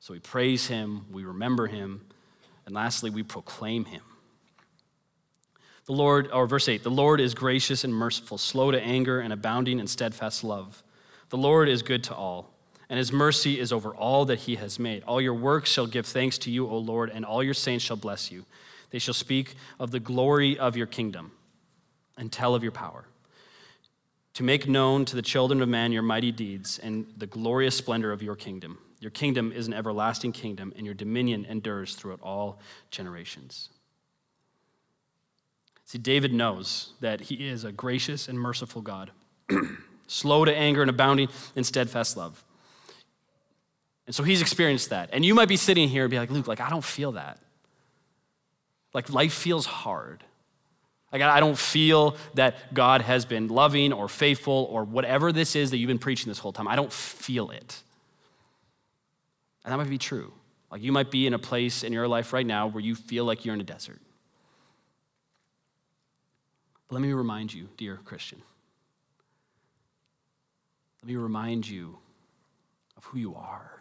So 0.00 0.14
we 0.14 0.20
praise 0.20 0.66
Him, 0.66 1.06
we 1.12 1.24
remember 1.24 1.66
Him, 1.66 2.06
and 2.66 2.74
lastly, 2.74 3.10
we 3.10 3.22
proclaim 3.22 3.84
Him. 3.84 4.02
The 5.86 5.92
Lord, 5.92 6.30
or 6.32 6.46
verse 6.46 6.68
8, 6.68 6.82
the 6.82 6.90
Lord 6.90 7.20
is 7.20 7.34
gracious 7.34 7.84
and 7.84 7.94
merciful, 7.94 8.38
slow 8.38 8.70
to 8.70 8.80
anger 8.80 9.20
and 9.20 9.32
abounding 9.32 9.78
in 9.78 9.86
steadfast 9.86 10.42
love. 10.42 10.82
The 11.28 11.36
Lord 11.36 11.68
is 11.68 11.82
good 11.82 12.04
to 12.04 12.14
all, 12.14 12.53
and 12.88 12.98
his 12.98 13.12
mercy 13.12 13.58
is 13.58 13.72
over 13.72 13.94
all 13.94 14.24
that 14.26 14.40
he 14.40 14.56
has 14.56 14.78
made. 14.78 15.02
All 15.04 15.20
your 15.20 15.34
works 15.34 15.70
shall 15.70 15.86
give 15.86 16.06
thanks 16.06 16.38
to 16.38 16.50
you, 16.50 16.66
O 16.68 16.76
Lord, 16.76 17.10
and 17.10 17.24
all 17.24 17.42
your 17.42 17.54
saints 17.54 17.84
shall 17.84 17.96
bless 17.96 18.30
you. 18.30 18.44
They 18.90 18.98
shall 18.98 19.14
speak 19.14 19.54
of 19.80 19.90
the 19.90 20.00
glory 20.00 20.58
of 20.58 20.76
your 20.76 20.86
kingdom 20.86 21.32
and 22.16 22.30
tell 22.30 22.54
of 22.54 22.62
your 22.62 22.72
power. 22.72 23.06
To 24.34 24.42
make 24.42 24.68
known 24.68 25.04
to 25.06 25.16
the 25.16 25.22
children 25.22 25.62
of 25.62 25.68
man 25.68 25.92
your 25.92 26.02
mighty 26.02 26.32
deeds 26.32 26.78
and 26.78 27.06
the 27.16 27.26
glorious 27.26 27.76
splendor 27.76 28.12
of 28.12 28.22
your 28.22 28.36
kingdom. 28.36 28.78
Your 29.00 29.10
kingdom 29.10 29.52
is 29.52 29.66
an 29.66 29.74
everlasting 29.74 30.32
kingdom, 30.32 30.72
and 30.76 30.86
your 30.86 30.94
dominion 30.94 31.44
endures 31.44 31.94
throughout 31.94 32.20
all 32.22 32.58
generations. 32.90 33.68
See, 35.84 35.98
David 35.98 36.32
knows 36.32 36.94
that 37.00 37.22
he 37.22 37.48
is 37.48 37.64
a 37.64 37.72
gracious 37.72 38.28
and 38.28 38.38
merciful 38.40 38.80
God, 38.80 39.10
slow 40.06 40.44
to 40.44 40.56
anger 40.56 40.80
and 40.80 40.90
abounding 40.90 41.28
in 41.54 41.64
steadfast 41.64 42.16
love. 42.16 42.44
And 44.06 44.14
so 44.14 44.22
he's 44.22 44.40
experienced 44.40 44.90
that. 44.90 45.10
And 45.12 45.24
you 45.24 45.34
might 45.34 45.48
be 45.48 45.56
sitting 45.56 45.88
here 45.88 46.04
and 46.04 46.10
be 46.10 46.18
like, 46.18 46.30
Luke, 46.30 46.46
like, 46.46 46.60
I 46.60 46.68
don't 46.68 46.84
feel 46.84 47.12
that. 47.12 47.38
Like, 48.92 49.10
life 49.10 49.32
feels 49.32 49.66
hard. 49.66 50.22
Like, 51.12 51.22
I 51.22 51.40
don't 51.40 51.56
feel 51.56 52.16
that 52.34 52.74
God 52.74 53.00
has 53.02 53.24
been 53.24 53.48
loving 53.48 53.92
or 53.92 54.08
faithful 54.08 54.68
or 54.70 54.84
whatever 54.84 55.32
this 55.32 55.56
is 55.56 55.70
that 55.70 55.78
you've 55.78 55.88
been 55.88 55.98
preaching 55.98 56.28
this 56.28 56.38
whole 56.38 56.52
time. 56.52 56.68
I 56.68 56.76
don't 56.76 56.92
feel 56.92 57.50
it. 57.50 57.82
And 59.64 59.72
that 59.72 59.78
might 59.78 59.88
be 59.88 59.98
true. 59.98 60.32
Like, 60.70 60.82
you 60.82 60.92
might 60.92 61.10
be 61.10 61.26
in 61.26 61.32
a 61.32 61.38
place 61.38 61.84
in 61.84 61.92
your 61.92 62.08
life 62.08 62.32
right 62.32 62.44
now 62.44 62.66
where 62.66 62.82
you 62.82 62.94
feel 62.94 63.24
like 63.24 63.44
you're 63.44 63.54
in 63.54 63.60
a 63.60 63.64
desert. 63.64 64.00
But 66.88 66.96
let 66.96 67.02
me 67.02 67.12
remind 67.12 67.54
you, 67.54 67.68
dear 67.76 68.00
Christian, 68.04 68.42
let 71.00 71.08
me 71.08 71.16
remind 71.16 71.68
you 71.68 71.98
of 72.96 73.04
who 73.04 73.18
you 73.18 73.34
are. 73.36 73.80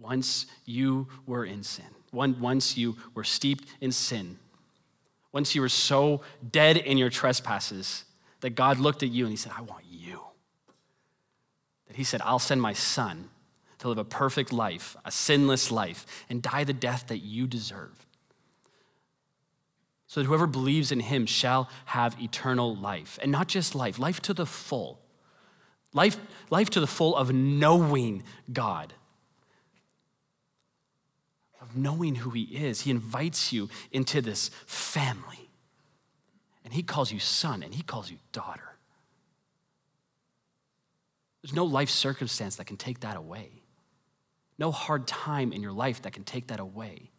Once 0.00 0.46
you 0.64 1.06
were 1.26 1.44
in 1.44 1.62
sin, 1.62 1.84
once 2.12 2.76
you 2.76 2.96
were 3.14 3.24
steeped 3.24 3.68
in 3.80 3.92
sin, 3.92 4.38
once 5.32 5.54
you 5.54 5.60
were 5.60 5.68
so 5.68 6.22
dead 6.50 6.76
in 6.76 6.98
your 6.98 7.10
trespasses 7.10 8.04
that 8.40 8.50
God 8.50 8.78
looked 8.78 9.02
at 9.02 9.10
you 9.10 9.24
and 9.24 9.32
He 9.32 9.36
said, 9.36 9.52
I 9.56 9.60
want 9.60 9.84
you. 9.88 10.20
That 11.86 11.96
He 11.96 12.04
said, 12.04 12.22
I'll 12.24 12.38
send 12.38 12.60
my 12.60 12.72
son 12.72 13.28
to 13.78 13.88
live 13.88 13.98
a 13.98 14.04
perfect 14.04 14.52
life, 14.52 14.96
a 15.04 15.10
sinless 15.10 15.70
life, 15.70 16.06
and 16.28 16.42
die 16.42 16.64
the 16.64 16.72
death 16.72 17.06
that 17.08 17.18
you 17.18 17.46
deserve 17.46 18.06
so 20.10 20.18
that 20.18 20.26
whoever 20.26 20.48
believes 20.48 20.90
in 20.90 20.98
him 20.98 21.24
shall 21.24 21.70
have 21.84 22.20
eternal 22.20 22.74
life. 22.74 23.16
And 23.22 23.30
not 23.30 23.46
just 23.46 23.76
life, 23.76 23.96
life 23.96 24.20
to 24.22 24.34
the 24.34 24.44
full. 24.44 24.98
Life, 25.92 26.16
life 26.50 26.68
to 26.70 26.80
the 26.80 26.88
full 26.88 27.14
of 27.14 27.32
knowing 27.32 28.24
God, 28.52 28.92
knowing 31.74 32.16
who 32.16 32.30
he 32.30 32.42
is. 32.42 32.82
He 32.82 32.90
invites 32.90 33.52
you 33.52 33.68
into 33.92 34.20
this 34.20 34.50
family. 34.66 35.48
And 36.64 36.74
he 36.74 36.82
calls 36.82 37.10
you 37.10 37.18
son 37.18 37.62
and 37.62 37.74
he 37.74 37.82
calls 37.82 38.10
you 38.10 38.18
daughter. 38.32 38.76
There's 41.42 41.54
no 41.54 41.64
life 41.64 41.88
circumstance 41.88 42.56
that 42.56 42.66
can 42.66 42.76
take 42.76 43.00
that 43.00 43.16
away. 43.16 43.48
No 44.58 44.70
hard 44.70 45.06
time 45.06 45.52
in 45.52 45.62
your 45.62 45.72
life 45.72 46.02
that 46.02 46.12
can 46.12 46.24
take 46.24 46.48
that 46.48 46.60
away. 46.60 47.10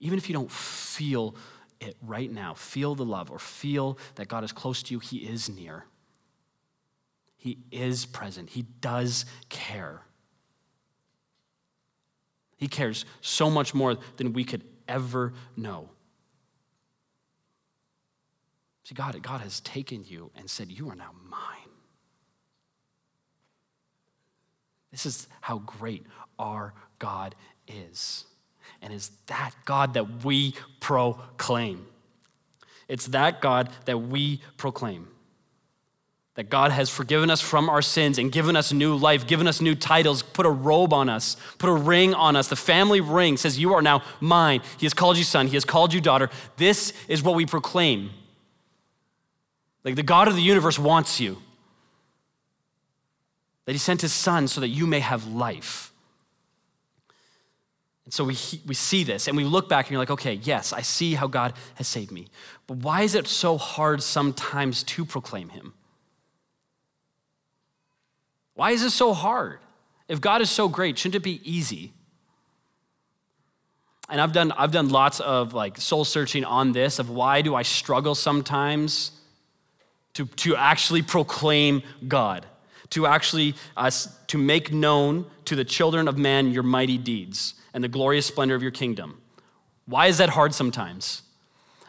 Even 0.00 0.18
if 0.18 0.28
you 0.28 0.32
don't 0.32 0.50
feel 0.50 1.36
it 1.78 1.96
right 2.02 2.30
now, 2.30 2.54
feel 2.54 2.94
the 2.94 3.04
love 3.04 3.30
or 3.30 3.38
feel 3.38 3.98
that 4.14 4.28
God 4.28 4.44
is 4.44 4.52
close 4.52 4.82
to 4.84 4.94
you, 4.94 4.98
He 4.98 5.18
is 5.18 5.48
near. 5.48 5.84
He 7.36 7.58
is 7.70 8.06
present. 8.06 8.50
He 8.50 8.62
does 8.80 9.24
care. 9.48 10.02
He 12.60 12.68
cares 12.68 13.06
so 13.22 13.48
much 13.48 13.74
more 13.74 13.96
than 14.18 14.34
we 14.34 14.44
could 14.44 14.62
ever 14.86 15.32
know. 15.56 15.88
See, 18.84 18.94
God, 18.94 19.20
God 19.22 19.40
has 19.40 19.60
taken 19.60 20.04
you 20.06 20.30
and 20.36 20.48
said, 20.48 20.70
You 20.70 20.90
are 20.90 20.94
now 20.94 21.12
mine. 21.26 21.40
This 24.90 25.06
is 25.06 25.26
how 25.40 25.58
great 25.58 26.04
our 26.38 26.74
God 26.98 27.34
is. 27.66 28.26
And 28.82 28.92
it's 28.92 29.10
that 29.26 29.52
God 29.64 29.94
that 29.94 30.22
we 30.24 30.54
proclaim. 30.80 31.86
It's 32.88 33.06
that 33.06 33.40
God 33.40 33.70
that 33.86 33.98
we 33.98 34.42
proclaim. 34.58 35.08
That 36.36 36.48
God 36.48 36.70
has 36.70 36.88
forgiven 36.88 37.28
us 37.30 37.40
from 37.40 37.68
our 37.68 37.82
sins 37.82 38.16
and 38.18 38.30
given 38.30 38.56
us 38.56 38.72
new 38.72 38.94
life, 38.94 39.26
given 39.26 39.48
us 39.48 39.60
new 39.60 39.74
titles, 39.74 40.22
put 40.22 40.46
a 40.46 40.50
robe 40.50 40.92
on 40.92 41.08
us, 41.08 41.36
put 41.58 41.68
a 41.68 41.74
ring 41.74 42.14
on 42.14 42.36
us. 42.36 42.48
The 42.48 42.56
family 42.56 43.00
ring 43.00 43.36
says, 43.36 43.58
You 43.58 43.74
are 43.74 43.82
now 43.82 44.02
mine. 44.20 44.62
He 44.78 44.86
has 44.86 44.94
called 44.94 45.18
you 45.18 45.24
son, 45.24 45.48
He 45.48 45.54
has 45.54 45.64
called 45.64 45.92
you 45.92 46.00
daughter. 46.00 46.30
This 46.56 46.92
is 47.08 47.22
what 47.22 47.34
we 47.34 47.46
proclaim. 47.46 48.10
Like 49.84 49.96
the 49.96 50.02
God 50.02 50.28
of 50.28 50.36
the 50.36 50.42
universe 50.42 50.78
wants 50.78 51.20
you. 51.20 51.38
That 53.64 53.72
He 53.72 53.78
sent 53.78 54.02
His 54.02 54.12
son 54.12 54.46
so 54.46 54.60
that 54.60 54.68
you 54.68 54.86
may 54.86 55.00
have 55.00 55.26
life. 55.26 55.92
And 58.10 58.14
so 58.14 58.24
we, 58.24 58.36
we 58.66 58.74
see 58.74 59.04
this 59.04 59.28
and 59.28 59.36
we 59.36 59.44
look 59.44 59.68
back 59.68 59.86
and 59.86 59.92
you're 59.92 60.00
like, 60.00 60.10
okay, 60.10 60.34
yes, 60.34 60.72
I 60.72 60.80
see 60.80 61.14
how 61.14 61.28
God 61.28 61.52
has 61.74 61.86
saved 61.86 62.10
me. 62.10 62.26
But 62.66 62.78
why 62.78 63.02
is 63.02 63.14
it 63.14 63.28
so 63.28 63.56
hard 63.56 64.02
sometimes 64.02 64.82
to 64.82 65.04
proclaim 65.04 65.50
Him? 65.50 65.74
Why 68.60 68.72
is 68.72 68.82
it 68.82 68.90
so 68.90 69.14
hard? 69.14 69.58
If 70.06 70.20
God 70.20 70.42
is 70.42 70.50
so 70.50 70.68
great, 70.68 70.98
shouldn't 70.98 71.14
it 71.14 71.22
be 71.22 71.40
easy? 71.50 71.94
And 74.10 74.20
I've 74.20 74.34
done, 74.34 74.52
I've 74.52 74.70
done 74.70 74.90
lots 74.90 75.18
of 75.18 75.54
like 75.54 75.78
soul 75.78 76.04
searching 76.04 76.44
on 76.44 76.72
this 76.72 76.98
of 76.98 77.08
why 77.08 77.40
do 77.40 77.54
I 77.54 77.62
struggle 77.62 78.14
sometimes 78.14 79.12
to, 80.12 80.26
to 80.26 80.56
actually 80.56 81.00
proclaim 81.00 81.80
God, 82.06 82.44
to 82.90 83.06
actually 83.06 83.54
uh, 83.78 83.90
to 84.26 84.36
make 84.36 84.70
known 84.70 85.24
to 85.46 85.56
the 85.56 85.64
children 85.64 86.06
of 86.06 86.18
man 86.18 86.50
your 86.50 86.62
mighty 86.62 86.98
deeds 86.98 87.54
and 87.72 87.82
the 87.82 87.88
glorious 87.88 88.26
splendor 88.26 88.56
of 88.56 88.60
your 88.60 88.72
kingdom. 88.72 89.22
Why 89.86 90.08
is 90.08 90.18
that 90.18 90.28
hard 90.28 90.52
sometimes? 90.52 91.22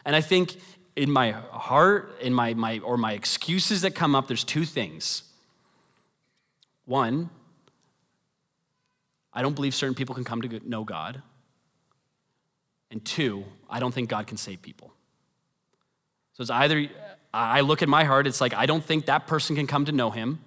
And 0.06 0.16
I 0.16 0.22
think 0.22 0.56
in 0.96 1.10
my 1.10 1.32
heart, 1.32 2.16
in 2.22 2.32
my, 2.32 2.54
my 2.54 2.78
or 2.78 2.96
my 2.96 3.12
excuses 3.12 3.82
that 3.82 3.94
come 3.94 4.14
up, 4.14 4.26
there's 4.26 4.42
two 4.42 4.64
things. 4.64 5.24
One, 6.84 7.30
I 9.32 9.42
don't 9.42 9.54
believe 9.54 9.74
certain 9.74 9.94
people 9.94 10.14
can 10.14 10.24
come 10.24 10.42
to 10.42 10.68
know 10.68 10.84
God. 10.84 11.22
And 12.90 13.04
two, 13.04 13.44
I 13.70 13.80
don't 13.80 13.92
think 13.92 14.10
God 14.10 14.26
can 14.26 14.36
save 14.36 14.60
people. 14.60 14.92
So 16.34 16.42
it's 16.42 16.50
either 16.50 16.88
I 17.32 17.62
look 17.62 17.82
at 17.82 17.88
my 17.88 18.04
heart, 18.04 18.26
it's 18.26 18.40
like 18.40 18.52
I 18.52 18.66
don't 18.66 18.84
think 18.84 19.06
that 19.06 19.26
person 19.26 19.56
can 19.56 19.66
come 19.66 19.86
to 19.86 19.92
know 19.92 20.10
him, 20.10 20.40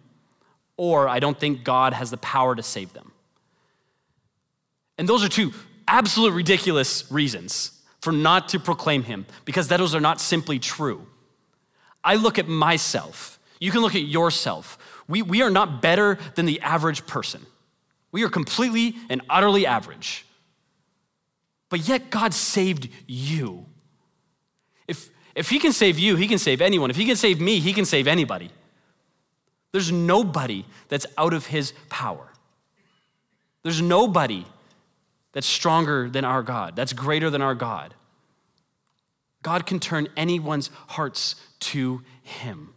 or 0.78 1.08
I 1.08 1.20
don't 1.20 1.40
think 1.40 1.64
God 1.64 1.94
has 1.94 2.12
the 2.12 2.18
power 2.18 2.56
to 2.56 2.62
save 2.62 2.94
them. 2.94 3.12
And 4.98 5.10
those 5.10 5.24
are 5.24 5.30
two 5.30 5.54
absolute 5.88 6.32
ridiculous 6.32 7.12
reasons 7.12 7.72
for 8.02 8.12
not 8.12 8.50
to 8.50 8.60
proclaim 8.60 9.04
him, 9.04 9.26
because 9.46 9.68
those 9.68 9.96
are 9.96 10.02
not 10.02 10.22
simply 10.22 10.60
true. 10.60 11.08
I 12.04 12.16
look 12.16 12.38
at 12.38 12.48
myself. 12.48 13.40
You 13.60 13.72
can 13.72 13.82
look 13.82 13.96
at 13.96 14.04
yourself. 14.04 14.78
We, 15.08 15.22
we 15.22 15.42
are 15.42 15.50
not 15.50 15.82
better 15.82 16.18
than 16.36 16.46
the 16.46 16.62
average 16.62 17.06
person. 17.06 17.46
We 18.12 18.24
are 18.24 18.30
completely 18.30 18.96
and 19.10 19.22
utterly 19.30 19.66
average. 19.66 20.26
But 21.70 21.88
yet, 21.88 22.10
God 22.10 22.34
saved 22.34 22.90
you. 23.08 23.66
If, 24.88 25.10
if 25.36 25.50
He 25.50 25.60
can 25.60 25.74
save 25.74 26.00
you, 26.00 26.16
He 26.16 26.28
can 26.28 26.38
save 26.38 26.62
anyone. 26.62 26.90
If 26.90 26.96
He 26.96 27.06
can 27.06 27.16
save 27.16 27.42
me, 27.42 27.60
He 27.60 27.74
can 27.74 27.86
save 27.86 28.08
anybody. 28.08 28.50
There's 29.72 29.92
nobody 29.92 30.66
that's 30.88 31.06
out 31.18 31.34
of 31.34 31.48
His 31.48 31.74
power. 31.90 32.30
There's 33.64 33.82
nobody 33.82 34.46
that's 35.34 35.48
stronger 35.48 36.10
than 36.10 36.24
our 36.24 36.44
God, 36.44 36.76
that's 36.76 36.94
greater 36.94 37.30
than 37.30 37.42
our 37.42 37.56
God. 37.56 37.94
God 39.42 39.66
can 39.66 39.80
turn 39.80 40.08
anyone's 40.16 40.70
hearts 40.88 41.36
to 41.60 42.02
Him. 42.24 42.75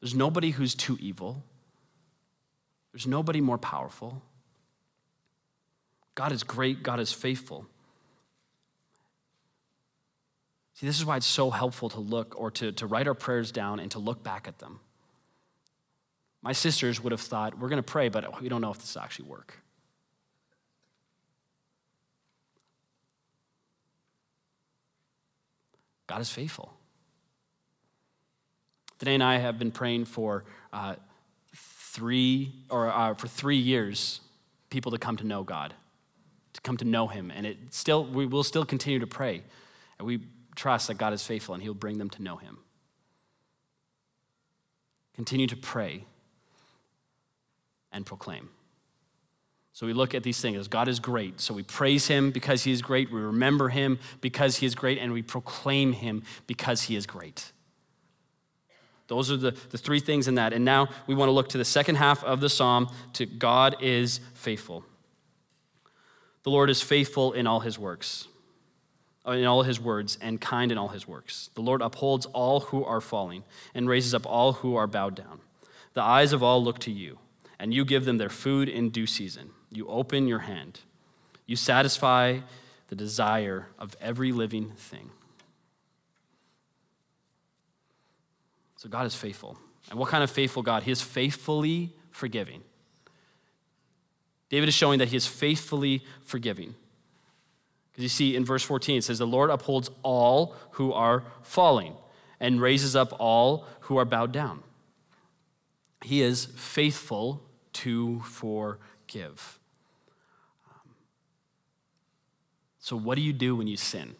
There's 0.00 0.14
nobody 0.14 0.50
who's 0.50 0.74
too 0.74 0.96
evil. 1.00 1.42
There's 2.92 3.06
nobody 3.06 3.40
more 3.40 3.58
powerful. 3.58 4.22
God 6.14 6.32
is 6.32 6.42
great, 6.42 6.82
God 6.82 7.00
is 7.00 7.12
faithful. 7.12 7.66
See, 10.74 10.86
this 10.86 10.98
is 10.98 11.04
why 11.04 11.16
it's 11.16 11.26
so 11.26 11.50
helpful 11.50 11.88
to 11.90 12.00
look 12.00 12.34
or 12.40 12.52
to, 12.52 12.70
to 12.72 12.86
write 12.86 13.08
our 13.08 13.14
prayers 13.14 13.50
down 13.50 13.80
and 13.80 13.90
to 13.92 13.98
look 13.98 14.22
back 14.22 14.46
at 14.46 14.58
them. 14.58 14.80
My 16.40 16.52
sisters 16.52 17.02
would 17.02 17.10
have 17.10 17.20
thought, 17.20 17.58
we're 17.58 17.68
going 17.68 17.82
to 17.82 17.82
pray, 17.82 18.08
but 18.08 18.40
we 18.40 18.48
don't 18.48 18.60
know 18.60 18.70
if 18.70 18.78
this 18.78 18.94
will 18.94 19.02
actually 19.02 19.28
work. 19.28 19.54
God 26.06 26.20
is 26.20 26.30
faithful. 26.30 26.77
Danae 28.98 29.14
and 29.14 29.22
I 29.22 29.38
have 29.38 29.58
been 29.58 29.70
praying 29.70 30.06
for 30.06 30.44
uh, 30.72 30.96
three 31.54 32.52
or 32.68 32.88
uh, 32.88 33.14
for 33.14 33.28
three 33.28 33.56
years, 33.56 34.20
people 34.70 34.92
to 34.92 34.98
come 34.98 35.16
to 35.16 35.24
know 35.24 35.42
God, 35.42 35.74
to 36.52 36.60
come 36.60 36.76
to 36.78 36.84
know 36.84 37.06
Him, 37.06 37.30
and 37.30 37.46
it 37.46 37.58
still 37.70 38.04
we 38.04 38.26
will 38.26 38.44
still 38.44 38.64
continue 38.64 38.98
to 38.98 39.06
pray, 39.06 39.42
and 39.98 40.06
we 40.06 40.20
trust 40.56 40.88
that 40.88 40.98
God 40.98 41.12
is 41.12 41.24
faithful 41.24 41.54
and 41.54 41.62
He'll 41.62 41.74
bring 41.74 41.98
them 41.98 42.10
to 42.10 42.22
know 42.22 42.36
Him. 42.36 42.58
Continue 45.14 45.46
to 45.46 45.56
pray 45.56 46.04
and 47.92 48.04
proclaim. 48.04 48.50
So 49.72 49.86
we 49.86 49.92
look 49.92 50.12
at 50.12 50.24
these 50.24 50.40
things. 50.40 50.66
God 50.66 50.88
is 50.88 50.98
great. 50.98 51.40
So 51.40 51.54
we 51.54 51.62
praise 51.62 52.08
him 52.08 52.32
because 52.32 52.64
he 52.64 52.72
is 52.72 52.82
great. 52.82 53.12
We 53.12 53.20
remember 53.20 53.68
him 53.68 54.00
because 54.20 54.56
he 54.56 54.66
is 54.66 54.74
great. 54.74 54.98
And 54.98 55.12
we 55.12 55.22
proclaim 55.22 55.92
him 55.92 56.24
because 56.48 56.82
he 56.82 56.96
is 56.96 57.06
great. 57.06 57.52
Those 59.08 59.30
are 59.30 59.36
the, 59.36 59.50
the 59.70 59.78
three 59.78 60.00
things 60.00 60.28
in 60.28 60.36
that. 60.36 60.52
And 60.52 60.64
now 60.64 60.88
we 61.06 61.14
want 61.14 61.28
to 61.28 61.32
look 61.32 61.48
to 61.50 61.58
the 61.58 61.64
second 61.64 61.96
half 61.96 62.22
of 62.22 62.40
the 62.40 62.48
psalm 62.48 62.88
to 63.14 63.26
God 63.26 63.76
is 63.80 64.20
faithful. 64.34 64.84
The 66.44 66.50
Lord 66.50 66.70
is 66.70 66.80
faithful 66.80 67.32
in 67.32 67.46
all 67.46 67.60
his 67.60 67.78
works, 67.78 68.28
uh, 69.26 69.32
in 69.32 69.44
all 69.44 69.62
his 69.62 69.80
words, 69.80 70.18
and 70.20 70.40
kind 70.40 70.70
in 70.70 70.78
all 70.78 70.88
his 70.88 71.08
works. 71.08 71.50
The 71.54 71.62
Lord 71.62 71.82
upholds 71.82 72.26
all 72.26 72.60
who 72.60 72.84
are 72.84 73.00
falling 73.00 73.44
and 73.74 73.88
raises 73.88 74.14
up 74.14 74.26
all 74.26 74.52
who 74.52 74.76
are 74.76 74.86
bowed 74.86 75.14
down. 75.14 75.40
The 75.94 76.02
eyes 76.02 76.32
of 76.32 76.42
all 76.42 76.62
look 76.62 76.78
to 76.80 76.92
you, 76.92 77.18
and 77.58 77.74
you 77.74 77.84
give 77.84 78.04
them 78.04 78.18
their 78.18 78.28
food 78.28 78.68
in 78.68 78.90
due 78.90 79.06
season. 79.06 79.50
You 79.70 79.88
open 79.88 80.28
your 80.28 80.38
hand. 80.40 80.80
You 81.46 81.56
satisfy 81.56 82.40
the 82.88 82.96
desire 82.96 83.68
of 83.78 83.96
every 84.00 84.32
living 84.32 84.70
thing. 84.76 85.10
So 88.78 88.88
God 88.88 89.06
is 89.06 89.14
faithful. 89.16 89.58
And 89.90 89.98
what 89.98 90.08
kind 90.08 90.22
of 90.22 90.30
faithful 90.30 90.62
God? 90.62 90.84
He 90.84 90.92
is 90.92 91.02
faithfully 91.02 91.92
forgiving. 92.12 92.62
David 94.50 94.68
is 94.68 94.74
showing 94.74 95.00
that 95.00 95.08
he 95.08 95.16
is 95.16 95.26
faithfully 95.26 96.04
forgiving. 96.22 96.76
Because 97.90 98.04
you 98.04 98.08
see, 98.08 98.36
in 98.36 98.44
verse 98.44 98.62
14, 98.62 98.98
it 98.98 99.02
says, 99.02 99.18
The 99.18 99.26
Lord 99.26 99.50
upholds 99.50 99.90
all 100.04 100.54
who 100.72 100.92
are 100.92 101.24
falling 101.42 101.94
and 102.38 102.60
raises 102.60 102.94
up 102.94 103.12
all 103.18 103.66
who 103.80 103.96
are 103.96 104.04
bowed 104.04 104.30
down. 104.30 104.62
He 106.04 106.22
is 106.22 106.44
faithful 106.44 107.42
to 107.74 108.20
forgive. 108.20 109.58
So, 112.78 112.96
what 112.96 113.16
do 113.16 113.22
you 113.22 113.32
do 113.32 113.56
when 113.56 113.66
you 113.66 113.76
sin? 113.76 114.14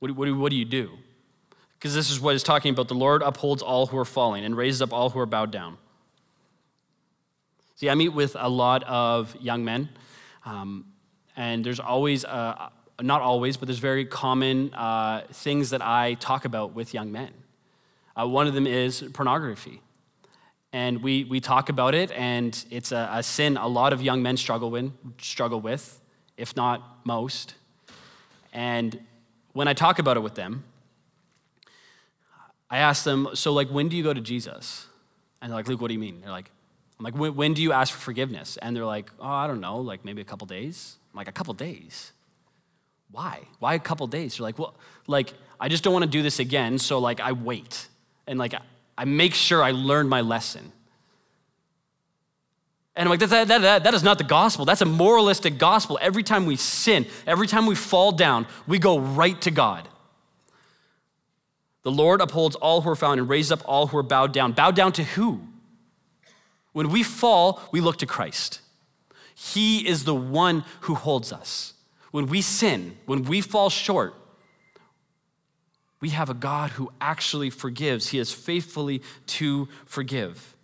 What 0.00 0.08
do, 0.08 0.14
what 0.14 0.24
do, 0.24 0.36
what 0.36 0.50
do 0.50 0.56
you 0.56 0.64
do? 0.64 0.98
Because 1.82 1.96
this 1.96 2.10
is 2.10 2.20
what 2.20 2.36
it's 2.36 2.44
talking 2.44 2.72
about. 2.72 2.86
The 2.86 2.94
Lord 2.94 3.22
upholds 3.22 3.60
all 3.60 3.86
who 3.86 3.98
are 3.98 4.04
falling 4.04 4.44
and 4.44 4.56
raises 4.56 4.80
up 4.80 4.92
all 4.92 5.10
who 5.10 5.18
are 5.18 5.26
bowed 5.26 5.50
down. 5.50 5.78
See, 7.74 7.90
I 7.90 7.96
meet 7.96 8.10
with 8.10 8.36
a 8.38 8.48
lot 8.48 8.84
of 8.84 9.34
young 9.40 9.64
men, 9.64 9.88
um, 10.44 10.84
and 11.36 11.64
there's 11.64 11.80
always, 11.80 12.24
uh, 12.24 12.68
not 13.00 13.20
always, 13.20 13.56
but 13.56 13.66
there's 13.66 13.80
very 13.80 14.04
common 14.04 14.72
uh, 14.74 15.24
things 15.32 15.70
that 15.70 15.82
I 15.82 16.14
talk 16.14 16.44
about 16.44 16.72
with 16.72 16.94
young 16.94 17.10
men. 17.10 17.32
Uh, 18.14 18.28
one 18.28 18.46
of 18.46 18.54
them 18.54 18.68
is 18.68 19.02
pornography. 19.12 19.80
And 20.72 21.02
we, 21.02 21.24
we 21.24 21.40
talk 21.40 21.68
about 21.68 21.96
it, 21.96 22.12
and 22.12 22.64
it's 22.70 22.92
a, 22.92 23.10
a 23.12 23.24
sin 23.24 23.56
a 23.56 23.66
lot 23.66 23.92
of 23.92 24.00
young 24.00 24.22
men 24.22 24.36
struggle, 24.36 24.70
with, 24.70 24.92
struggle 25.18 25.60
with 25.60 26.00
if 26.36 26.54
not 26.54 27.04
most. 27.04 27.54
And 28.52 29.00
when 29.52 29.66
I 29.66 29.72
talk 29.72 29.98
about 29.98 30.16
it 30.16 30.20
with 30.20 30.36
them, 30.36 30.62
I 32.72 32.78
ask 32.78 33.04
them, 33.04 33.28
so 33.34 33.52
like, 33.52 33.68
when 33.68 33.90
do 33.90 33.98
you 33.98 34.02
go 34.02 34.14
to 34.14 34.20
Jesus? 34.20 34.86
And 35.42 35.50
they're 35.50 35.58
like, 35.58 35.68
Luke, 35.68 35.82
what 35.82 35.88
do 35.88 35.94
you 35.94 36.00
mean? 36.00 36.22
They're 36.22 36.30
like, 36.30 36.50
I'm 36.98 37.04
like, 37.04 37.14
when, 37.14 37.34
when 37.36 37.52
do 37.52 37.60
you 37.60 37.70
ask 37.70 37.92
for 37.92 38.00
forgiveness? 38.00 38.56
And 38.62 38.74
they're 38.74 38.86
like, 38.86 39.10
oh, 39.20 39.28
I 39.28 39.46
don't 39.46 39.60
know, 39.60 39.76
like 39.78 40.06
maybe 40.06 40.22
a 40.22 40.24
couple 40.24 40.46
days. 40.46 40.96
I'm 41.12 41.18
like, 41.18 41.28
a 41.28 41.32
couple 41.32 41.52
days? 41.52 42.12
Why? 43.10 43.40
Why 43.58 43.74
a 43.74 43.78
couple 43.78 44.06
days? 44.06 44.38
They're 44.38 44.44
like, 44.44 44.58
well, 44.58 44.74
like, 45.06 45.34
I 45.60 45.68
just 45.68 45.84
don't 45.84 45.92
want 45.92 46.04
to 46.04 46.10
do 46.10 46.22
this 46.22 46.38
again, 46.38 46.78
so 46.78 46.98
like, 46.98 47.20
I 47.20 47.32
wait. 47.32 47.88
And 48.26 48.38
like, 48.38 48.54
I 48.96 49.04
make 49.04 49.34
sure 49.34 49.62
I 49.62 49.72
learn 49.72 50.08
my 50.08 50.22
lesson. 50.22 50.72
And 52.96 53.06
I'm 53.06 53.10
like, 53.10 53.20
that, 53.20 53.48
that, 53.48 53.60
that, 53.60 53.84
that 53.84 53.94
is 53.94 54.02
not 54.02 54.16
the 54.16 54.24
gospel. 54.24 54.64
That's 54.64 54.80
a 54.80 54.86
moralistic 54.86 55.58
gospel. 55.58 55.98
Every 56.00 56.22
time 56.22 56.46
we 56.46 56.56
sin, 56.56 57.04
every 57.26 57.46
time 57.46 57.66
we 57.66 57.74
fall 57.74 58.12
down, 58.12 58.46
we 58.66 58.78
go 58.78 58.98
right 58.98 59.38
to 59.42 59.50
God. 59.50 59.88
The 61.82 61.90
Lord 61.90 62.20
upholds 62.20 62.56
all 62.56 62.82
who 62.82 62.90
are 62.90 62.96
found 62.96 63.20
and 63.20 63.28
raises 63.28 63.52
up 63.52 63.62
all 63.64 63.88
who 63.88 63.98
are 63.98 64.04
bowed 64.04 64.32
down. 64.32 64.52
Bowed 64.52 64.76
down 64.76 64.92
to 64.92 65.02
who? 65.02 65.40
When 66.72 66.90
we 66.90 67.02
fall, 67.02 67.60
we 67.72 67.80
look 67.80 67.98
to 67.98 68.06
Christ. 68.06 68.60
He 69.34 69.86
is 69.86 70.04
the 70.04 70.14
one 70.14 70.64
who 70.82 70.94
holds 70.94 71.32
us. 71.32 71.74
When 72.12 72.26
we 72.26 72.42
sin, 72.42 72.96
when 73.06 73.24
we 73.24 73.40
fall 73.40 73.70
short, 73.70 74.14
we 76.00 76.10
have 76.10 76.30
a 76.30 76.34
God 76.34 76.70
who 76.70 76.92
actually 77.00 77.50
forgives. 77.50 78.08
He 78.08 78.18
is 78.18 78.32
faithfully 78.32 79.02
to 79.28 79.68
forgive. 79.84 80.56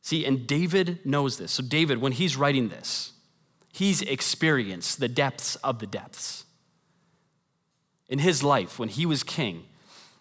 See, 0.00 0.24
and 0.24 0.46
David 0.46 0.98
knows 1.04 1.38
this. 1.38 1.52
So, 1.52 1.62
David, 1.62 1.98
when 1.98 2.12
he's 2.12 2.36
writing 2.36 2.68
this, 2.68 3.12
he's 3.72 4.02
experienced 4.02 4.98
the 4.98 5.08
depths 5.08 5.56
of 5.56 5.78
the 5.78 5.86
depths. 5.86 6.44
In 8.12 8.18
his 8.18 8.42
life, 8.42 8.78
when 8.78 8.90
he 8.90 9.06
was 9.06 9.22
king, 9.22 9.64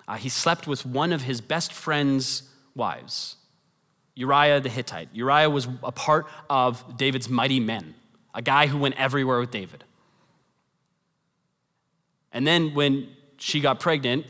uh, 0.07 0.15
he 0.15 0.29
slept 0.29 0.65
with 0.65 0.85
one 0.85 1.11
of 1.11 1.23
his 1.23 1.41
best 1.41 1.73
friend's 1.73 2.43
wives, 2.73 3.35
Uriah 4.15 4.61
the 4.61 4.69
Hittite. 4.69 5.09
Uriah 5.11 5.49
was 5.49 5.67
a 5.83 5.91
part 5.91 6.25
of 6.49 6.97
David's 6.97 7.27
mighty 7.27 7.59
men, 7.59 7.95
a 8.33 8.41
guy 8.41 8.67
who 8.67 8.77
went 8.77 8.95
everywhere 8.97 9.41
with 9.41 9.51
David. 9.51 9.83
And 12.31 12.47
then 12.47 12.73
when 12.73 13.09
she 13.37 13.59
got 13.59 13.81
pregnant, 13.81 14.25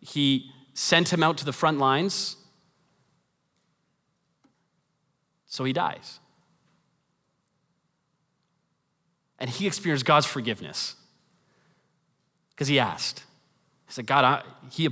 he 0.00 0.50
sent 0.72 1.12
him 1.12 1.22
out 1.22 1.36
to 1.36 1.44
the 1.44 1.52
front 1.52 1.78
lines 1.78 2.36
So 5.56 5.64
he 5.64 5.72
dies. 5.72 6.20
And 9.38 9.48
he 9.48 9.66
experienced 9.66 10.04
God's 10.04 10.26
forgiveness 10.26 10.96
because 12.56 12.68
he 12.68 12.78
asked. 12.78 13.22
He 13.86 13.92
said, 13.92 14.06
God, 14.06 14.24
I, 14.24 14.42
he, 14.70 14.88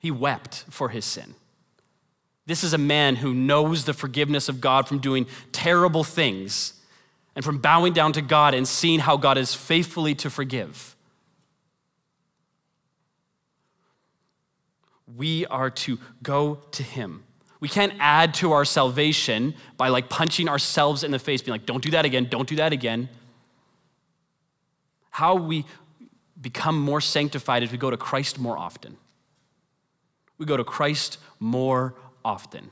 he 0.00 0.10
wept 0.10 0.64
for 0.68 0.88
his 0.88 1.04
sin. 1.04 1.36
This 2.44 2.64
is 2.64 2.72
a 2.72 2.78
man 2.78 3.16
who 3.16 3.32
knows 3.32 3.84
the 3.84 3.94
forgiveness 3.94 4.48
of 4.48 4.60
God 4.60 4.88
from 4.88 4.98
doing 4.98 5.26
terrible 5.52 6.02
things 6.02 6.72
and 7.36 7.44
from 7.44 7.58
bowing 7.58 7.92
down 7.92 8.12
to 8.14 8.22
God 8.22 8.52
and 8.52 8.66
seeing 8.66 8.98
how 8.98 9.16
God 9.16 9.38
is 9.38 9.54
faithfully 9.54 10.14
to 10.16 10.28
forgive. 10.28 10.96
We 15.16 15.46
are 15.46 15.70
to 15.70 15.98
go 16.22 16.58
to 16.72 16.82
him. 16.82 17.22
We 17.60 17.68
can't 17.68 17.92
add 18.00 18.34
to 18.34 18.52
our 18.52 18.64
salvation 18.64 19.54
by 19.76 19.88
like 19.88 20.08
punching 20.08 20.48
ourselves 20.48 21.04
in 21.04 21.12
the 21.12 21.18
face, 21.18 21.42
being 21.42 21.52
like, 21.52 21.66
don't 21.66 21.82
do 21.82 21.90
that 21.92 22.04
again, 22.04 22.26
don't 22.28 22.48
do 22.48 22.56
that 22.56 22.72
again. 22.72 23.08
How 25.10 25.34
we 25.34 25.64
become 26.40 26.78
more 26.80 27.00
sanctified 27.00 27.62
as 27.62 27.72
we 27.72 27.78
go 27.78 27.90
to 27.90 27.96
Christ 27.96 28.38
more 28.38 28.56
often. 28.56 28.96
We 30.38 30.46
go 30.46 30.56
to 30.56 30.64
Christ 30.64 31.18
more 31.40 31.94
often. 32.24 32.70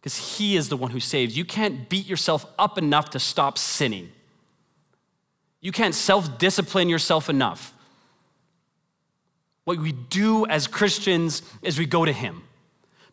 Because 0.00 0.38
He 0.38 0.56
is 0.56 0.68
the 0.68 0.76
one 0.76 0.90
who 0.90 1.00
saves. 1.00 1.36
You 1.36 1.44
can't 1.44 1.88
beat 1.88 2.06
yourself 2.06 2.46
up 2.58 2.78
enough 2.78 3.10
to 3.10 3.18
stop 3.18 3.58
sinning. 3.58 4.12
You 5.60 5.72
can't 5.72 5.94
self 5.94 6.38
discipline 6.38 6.88
yourself 6.88 7.28
enough. 7.28 7.72
What 9.64 9.78
we 9.78 9.92
do 9.92 10.46
as 10.46 10.66
Christians 10.66 11.42
is 11.62 11.78
we 11.78 11.86
go 11.86 12.04
to 12.04 12.12
Him 12.12 12.42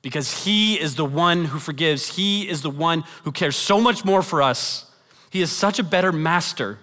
because 0.02 0.44
He 0.44 0.80
is 0.80 0.96
the 0.96 1.06
one 1.06 1.46
who 1.46 1.60
forgives. 1.60 2.16
He 2.16 2.48
is 2.48 2.62
the 2.62 2.70
one 2.70 3.04
who 3.24 3.32
cares 3.32 3.56
so 3.56 3.80
much 3.80 4.04
more 4.04 4.22
for 4.22 4.42
us. 4.42 4.86
He 5.30 5.42
is 5.42 5.52
such 5.52 5.80
a 5.80 5.84
better 5.84 6.12
master. 6.12 6.78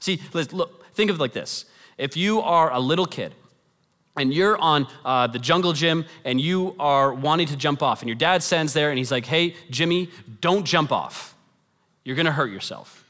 See, 0.00 0.20
look, 0.32 0.83
think 0.94 1.10
of 1.10 1.16
it 1.16 1.20
like 1.20 1.32
this 1.32 1.66
if 1.98 2.16
you 2.16 2.40
are 2.40 2.72
a 2.72 2.80
little 2.80 3.06
kid, 3.06 3.34
and 4.16 4.32
you're 4.32 4.56
on 4.58 4.86
uh, 5.04 5.26
the 5.26 5.38
jungle 5.38 5.72
gym 5.72 6.04
and 6.24 6.40
you 6.40 6.74
are 6.78 7.12
wanting 7.12 7.46
to 7.48 7.56
jump 7.56 7.82
off, 7.82 8.00
and 8.00 8.08
your 8.08 8.16
dad 8.16 8.42
stands 8.42 8.72
there 8.72 8.90
and 8.90 8.98
he's 8.98 9.10
like, 9.10 9.26
Hey, 9.26 9.54
Jimmy, 9.70 10.10
don't 10.40 10.64
jump 10.64 10.92
off. 10.92 11.34
You're 12.04 12.16
gonna 12.16 12.32
hurt 12.32 12.50
yourself. 12.50 13.04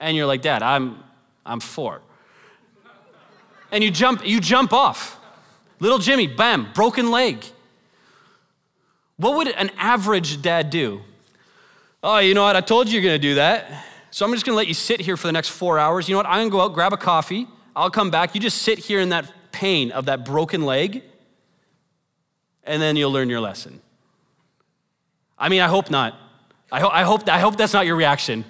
And 0.00 0.16
you're 0.16 0.26
like, 0.26 0.42
Dad, 0.42 0.62
I'm, 0.62 1.02
I'm 1.44 1.60
four. 1.60 2.00
And 3.70 3.84
you 3.84 3.90
jump, 3.90 4.26
you 4.26 4.40
jump 4.40 4.72
off. 4.72 5.18
Little 5.78 5.98
Jimmy, 5.98 6.26
bam, 6.26 6.68
broken 6.74 7.10
leg. 7.10 7.44
What 9.16 9.36
would 9.36 9.48
an 9.48 9.70
average 9.76 10.42
dad 10.42 10.70
do? 10.70 11.02
Oh, 12.02 12.18
you 12.18 12.34
know 12.34 12.42
what? 12.42 12.56
I 12.56 12.62
told 12.62 12.88
you 12.88 12.98
you're 12.98 13.08
gonna 13.08 13.18
do 13.18 13.34
that. 13.34 13.86
So 14.10 14.26
I'm 14.26 14.32
just 14.32 14.44
gonna 14.44 14.56
let 14.56 14.66
you 14.68 14.74
sit 14.74 15.00
here 15.00 15.16
for 15.16 15.28
the 15.28 15.32
next 15.32 15.50
four 15.50 15.78
hours. 15.78 16.08
You 16.08 16.14
know 16.14 16.18
what? 16.18 16.26
I'm 16.26 16.38
gonna 16.38 16.50
go 16.50 16.60
out, 16.60 16.74
grab 16.74 16.92
a 16.92 16.96
coffee. 16.96 17.46
I'll 17.76 17.90
come 17.90 18.10
back. 18.10 18.34
You 18.34 18.40
just 18.40 18.62
sit 18.62 18.78
here 18.78 19.00
in 19.00 19.10
that 19.10 19.32
pain 19.52 19.92
of 19.92 20.06
that 20.06 20.24
broken 20.24 20.62
leg, 20.62 21.02
and 22.64 22.82
then 22.82 22.96
you'll 22.96 23.12
learn 23.12 23.28
your 23.28 23.40
lesson. 23.40 23.80
I 25.38 25.48
mean, 25.48 25.60
I 25.60 25.68
hope 25.68 25.90
not. 25.90 26.18
I, 26.72 26.80
ho- 26.80 26.90
I, 26.92 27.02
hope, 27.02 27.28
I 27.28 27.38
hope 27.38 27.56
that's 27.56 27.72
not 27.72 27.86
your 27.86 27.96
reaction. 27.96 28.44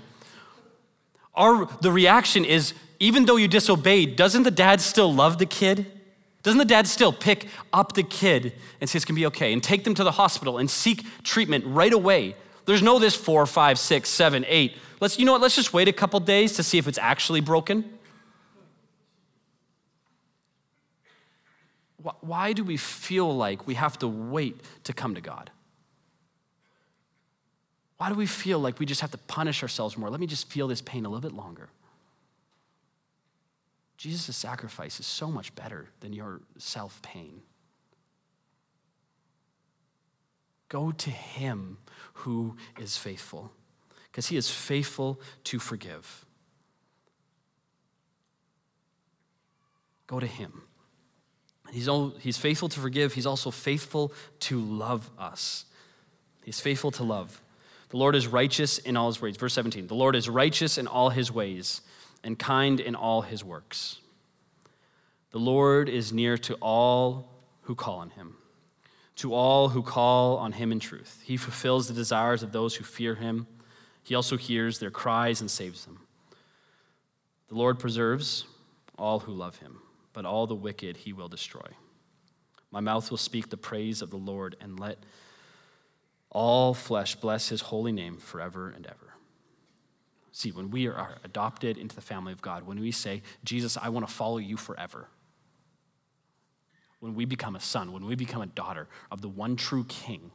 Our, 1.35 1.67
the 1.81 1.93
reaction 1.93 2.45
is 2.45 2.75
even 2.99 3.25
though 3.25 3.37
you 3.37 3.49
disobeyed, 3.49 4.17
doesn't 4.17 4.43
the 4.43 4.51
dad 4.51 4.81
still 4.81 5.13
love 5.13 5.39
the 5.39 5.47
kid? 5.47 5.87
Doesn't 6.43 6.59
the 6.59 6.65
dad 6.65 6.87
still 6.87 7.13
pick 7.13 7.47
up 7.73 7.95
the 7.95 8.03
kid 8.03 8.55
and 8.81 8.89
say 8.89 8.97
it's 8.97 9.05
gonna 9.05 9.17
be 9.17 9.27
okay 9.27 9.53
and 9.53 9.63
take 9.63 9.85
them 9.85 9.95
to 9.95 10.05
the 10.05 10.13
hospital 10.13 10.59
and 10.59 10.71
seek 10.71 11.05
treatment 11.23 11.65
right 11.67 11.93
away? 11.93 12.35
There's 12.67 12.83
no 12.83 12.99
this 12.99 13.15
four, 13.15 13.47
five, 13.47 13.79
six, 13.79 14.09
seven, 14.09 14.45
eight. 14.49 14.77
Let's, 15.01 15.19
you 15.19 15.25
know 15.25 15.33
what, 15.33 15.41
let's 15.41 15.57
just 15.57 15.73
wait 15.73 15.89
a 15.89 15.93
couple 15.93 16.21
days 16.21 16.53
to 16.55 16.63
see 16.63 16.79
if 16.79 16.87
it's 16.87 16.99
actually 16.99 17.41
broken. 17.41 17.85
Why 22.21 22.53
do 22.53 22.65
we 22.65 22.77
feel 22.77 23.35
like 23.35 23.67
we 23.67 23.75
have 23.75 23.99
to 23.99 24.09
wait 24.09 24.61
to 24.85 24.93
come 24.93 25.15
to 25.15 25.21
God? 25.21 25.51
Why 27.99 28.09
do 28.09 28.15
we 28.15 28.25
feel 28.25 28.59
like 28.59 28.79
we 28.79 28.87
just 28.87 29.03
have 29.03 29.11
to 29.11 29.19
punish 29.19 29.63
ourselves 29.63 29.99
more? 29.99 30.09
Let 30.09 30.21
me 30.21 30.27
just 30.27 30.49
feel 30.49 30.69
this 30.69 30.81
pain 30.81 31.05
a 31.05 31.11
little 31.11 31.21
bit 31.21 31.37
longer. 31.37 31.69
Jesus' 33.99 34.35
sacrifice 34.35 34.99
is 34.99 35.05
so 35.05 35.31
much 35.31 35.55
better 35.55 35.91
than 36.01 36.15
your 36.15 36.41
self 36.57 37.03
pain. 37.03 37.43
Go 40.71 40.93
to 40.93 41.11
him 41.11 41.77
who 42.15 42.57
is 42.79 42.97
faithful, 42.97 43.53
because 44.11 44.29
he 44.29 44.37
is 44.37 44.51
faithful 44.51 45.21
to 45.45 45.59
forgive. 45.59 46.25
Go 50.07 50.19
to 50.19 50.27
him. 50.27 50.63
He's, 51.71 51.89
he's 52.19 52.37
faithful 52.37 52.69
to 52.69 52.81
forgive. 52.81 53.15
He's 53.15 53.27
also 53.27 53.51
faithful 53.51 54.13
to 54.41 54.61
love 54.61 55.09
us. 55.19 55.67
He's 56.45 56.61
faithful 56.61 56.91
to 56.93 57.05
love. 57.05 57.41
The 57.91 57.97
Lord 57.97 58.17
is 58.17 58.27
righteous 58.27 58.79
in 58.79 58.97
all 58.97 59.09
his 59.09 59.21
ways. 59.21 59.37
Verse 59.37 59.53
17 59.55 59.87
The 59.87 59.95
Lord 59.95 60.17
is 60.17 60.29
righteous 60.29 60.79
in 60.79 60.87
all 60.87 61.11
his 61.11 61.31
ways 61.31 61.83
and 62.25 62.39
kind 62.39 62.81
in 62.81 62.95
all 62.95 63.23
his 63.23 63.45
works. 63.45 63.99
The 65.31 65.39
Lord 65.39 65.89
is 65.89 66.13
near 66.13 66.37
to 66.39 66.55
all 66.55 67.31
who 67.63 67.75
call 67.75 67.99
on 67.99 68.11
him, 68.11 68.37
to 69.17 69.33
all 69.33 69.69
who 69.69 69.83
call 69.83 70.39
on 70.39 70.53
him 70.53 70.73
in 70.73 70.81
truth. 70.81 71.23
He 71.25 71.37
fulfills 71.37 71.87
the 71.87 71.95
desires 71.95 72.43
of 72.43 72.53
those 72.53 72.75
who 72.75 72.85
fear 72.85 73.15
him. 73.15 73.47
He 74.03 74.15
also 74.15 74.37
hears 74.37 74.79
their 74.79 74.91
cries 74.91 75.41
and 75.41 75.51
saves 75.51 75.85
them. 75.85 76.01
The 77.49 77.55
Lord 77.55 77.79
preserves 77.79 78.45
all 78.99 79.21
who 79.21 79.33
love 79.33 79.57
him 79.57 79.81
but 80.13 80.25
all 80.25 80.47
the 80.47 80.55
wicked 80.55 80.97
he 80.99 81.13
will 81.13 81.29
destroy. 81.29 81.67
My 82.71 82.81
mouth 82.81 83.11
will 83.11 83.19
speak 83.19 83.49
the 83.49 83.57
praise 83.57 84.03
of 84.03 84.11
the 84.11 84.17
Lord, 84.17 84.57
and 84.61 84.79
let 84.79 84.99
all 86.31 86.75
flesh 86.75 87.17
bless 87.17 87.49
his 87.49 87.61
holy 87.61 87.93
name 87.93 88.19
forever 88.19 88.71
and 88.71 88.87
ever. 88.87 89.15
See, 90.33 90.53
when 90.53 90.71
we 90.71 90.87
are 90.87 91.19
adopted 91.25 91.77
into 91.77 91.97
the 91.97 92.01
family 92.01 92.33
of 92.33 92.41
God, 92.41 92.65
when 92.65 92.79
we 92.79 92.93
say, 92.93 93.23
Jesus, 93.43 93.77
I 93.77 93.89
want 93.89 94.07
to 94.07 94.13
follow 94.13 94.39
you 94.39 94.57
forever, 94.57 95.09
when 97.01 97.15
we 97.15 97.25
become 97.25 97.57
a 97.57 97.61
son, 97.61 97.93
when 97.93 98.07
we 98.07 98.15
become 98.15 98.43
a 98.43 98.47
daughter 98.47 98.89
of 99.11 99.23
the 99.23 99.29
one 99.29 99.57
true 99.57 99.85
king, 99.89 100.31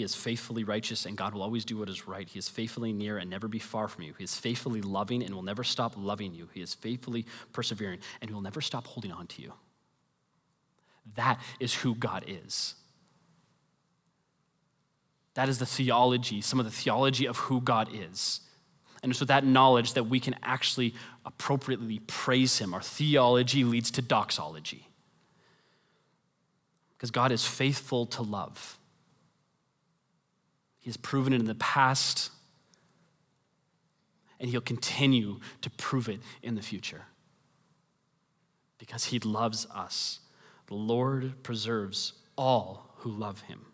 He 0.00 0.04
is 0.04 0.14
faithfully 0.14 0.64
righteous, 0.64 1.04
and 1.04 1.14
God 1.14 1.34
will 1.34 1.42
always 1.42 1.62
do 1.62 1.76
what 1.76 1.90
is 1.90 2.08
right. 2.08 2.26
He 2.26 2.38
is 2.38 2.48
faithfully 2.48 2.90
near 2.90 3.18
and 3.18 3.28
never 3.28 3.48
be 3.48 3.58
far 3.58 3.86
from 3.86 4.04
you. 4.04 4.14
He 4.16 4.24
is 4.24 4.34
faithfully 4.34 4.80
loving 4.80 5.22
and 5.22 5.34
will 5.34 5.42
never 5.42 5.62
stop 5.62 5.92
loving 5.94 6.32
you. 6.32 6.48
He 6.54 6.62
is 6.62 6.72
faithfully 6.72 7.26
persevering, 7.52 7.98
and 8.18 8.30
he 8.30 8.34
will 8.34 8.40
never 8.40 8.62
stop 8.62 8.86
holding 8.86 9.12
on 9.12 9.26
to 9.26 9.42
you. 9.42 9.52
That 11.16 11.38
is 11.60 11.74
who 11.74 11.94
God 11.94 12.24
is. 12.26 12.76
That 15.34 15.50
is 15.50 15.58
the 15.58 15.66
theology, 15.66 16.40
some 16.40 16.58
of 16.58 16.64
the 16.64 16.72
theology 16.72 17.26
of 17.26 17.36
who 17.36 17.60
God 17.60 17.90
is. 17.92 18.40
And 19.02 19.12
it's 19.12 19.20
with 19.20 19.28
that 19.28 19.44
knowledge 19.44 19.92
that 19.92 20.04
we 20.04 20.18
can 20.18 20.34
actually 20.42 20.94
appropriately 21.26 21.98
praise 22.06 22.56
Him. 22.56 22.72
Our 22.72 22.80
theology 22.80 23.64
leads 23.64 23.90
to 23.90 24.00
doxology. 24.00 24.88
Because 26.96 27.10
God 27.10 27.32
is 27.32 27.44
faithful 27.44 28.06
to 28.06 28.22
love. 28.22 28.78
He 30.80 30.88
has 30.88 30.96
proven 30.96 31.32
it 31.32 31.40
in 31.40 31.46
the 31.46 31.54
past, 31.54 32.30
and 34.40 34.48
he'll 34.48 34.60
continue 34.62 35.38
to 35.60 35.70
prove 35.70 36.08
it 36.08 36.20
in 36.42 36.54
the 36.54 36.62
future 36.62 37.04
because 38.78 39.04
he 39.04 39.18
loves 39.18 39.66
us. 39.66 40.20
The 40.66 40.74
Lord 40.74 41.42
preserves 41.42 42.14
all 42.36 42.94
who 42.96 43.10
love 43.10 43.42
him. 43.42 43.66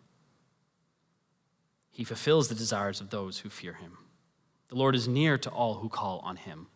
He 1.91 2.03
fulfills 2.03 2.49
the 2.49 2.55
desires 2.55 2.99
of 2.99 3.09
those 3.09 3.39
who 3.39 3.49
fear 3.49 3.73
him. 3.73 3.97
The 4.67 4.75
Lord 4.75 4.93
is 4.93 5.07
near 5.07 5.37
to 5.37 5.49
all 5.49 5.75
who 5.75 5.87
call 5.87 6.19
on 6.19 6.35
him. 6.35 6.67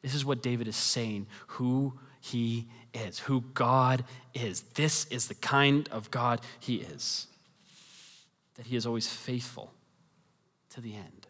This 0.00 0.14
is 0.14 0.24
what 0.24 0.42
David 0.42 0.68
is 0.68 0.76
saying 0.76 1.26
who 1.48 1.98
he 2.20 2.68
is, 2.94 3.18
who 3.18 3.40
God 3.54 4.04
is. 4.32 4.62
This 4.74 5.06
is 5.06 5.26
the 5.26 5.34
kind 5.34 5.88
of 5.90 6.10
God 6.12 6.40
he 6.60 6.76
is 6.76 7.26
that 8.56 8.66
he 8.66 8.76
is 8.76 8.86
always 8.86 9.08
faithful 9.08 9.72
to 10.70 10.80
the 10.80 10.94
end. 10.94 11.26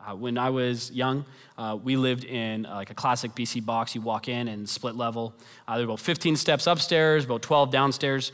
Uh, 0.00 0.14
when 0.14 0.38
I 0.38 0.48
was 0.48 0.90
young, 0.92 1.26
uh, 1.58 1.76
we 1.82 1.96
lived 1.96 2.24
in 2.24 2.64
uh, 2.64 2.74
like 2.74 2.90
a 2.90 2.94
classic 2.94 3.34
BC 3.34 3.64
box. 3.64 3.94
You 3.94 4.00
walk 4.00 4.28
in 4.28 4.48
and 4.48 4.66
split 4.66 4.96
level. 4.96 5.34
Uh, 5.68 5.76
there 5.76 5.86
were 5.86 5.92
about 5.92 6.00
15 6.00 6.36
steps 6.36 6.66
upstairs, 6.66 7.26
about 7.26 7.42
12 7.42 7.70
downstairs. 7.70 8.32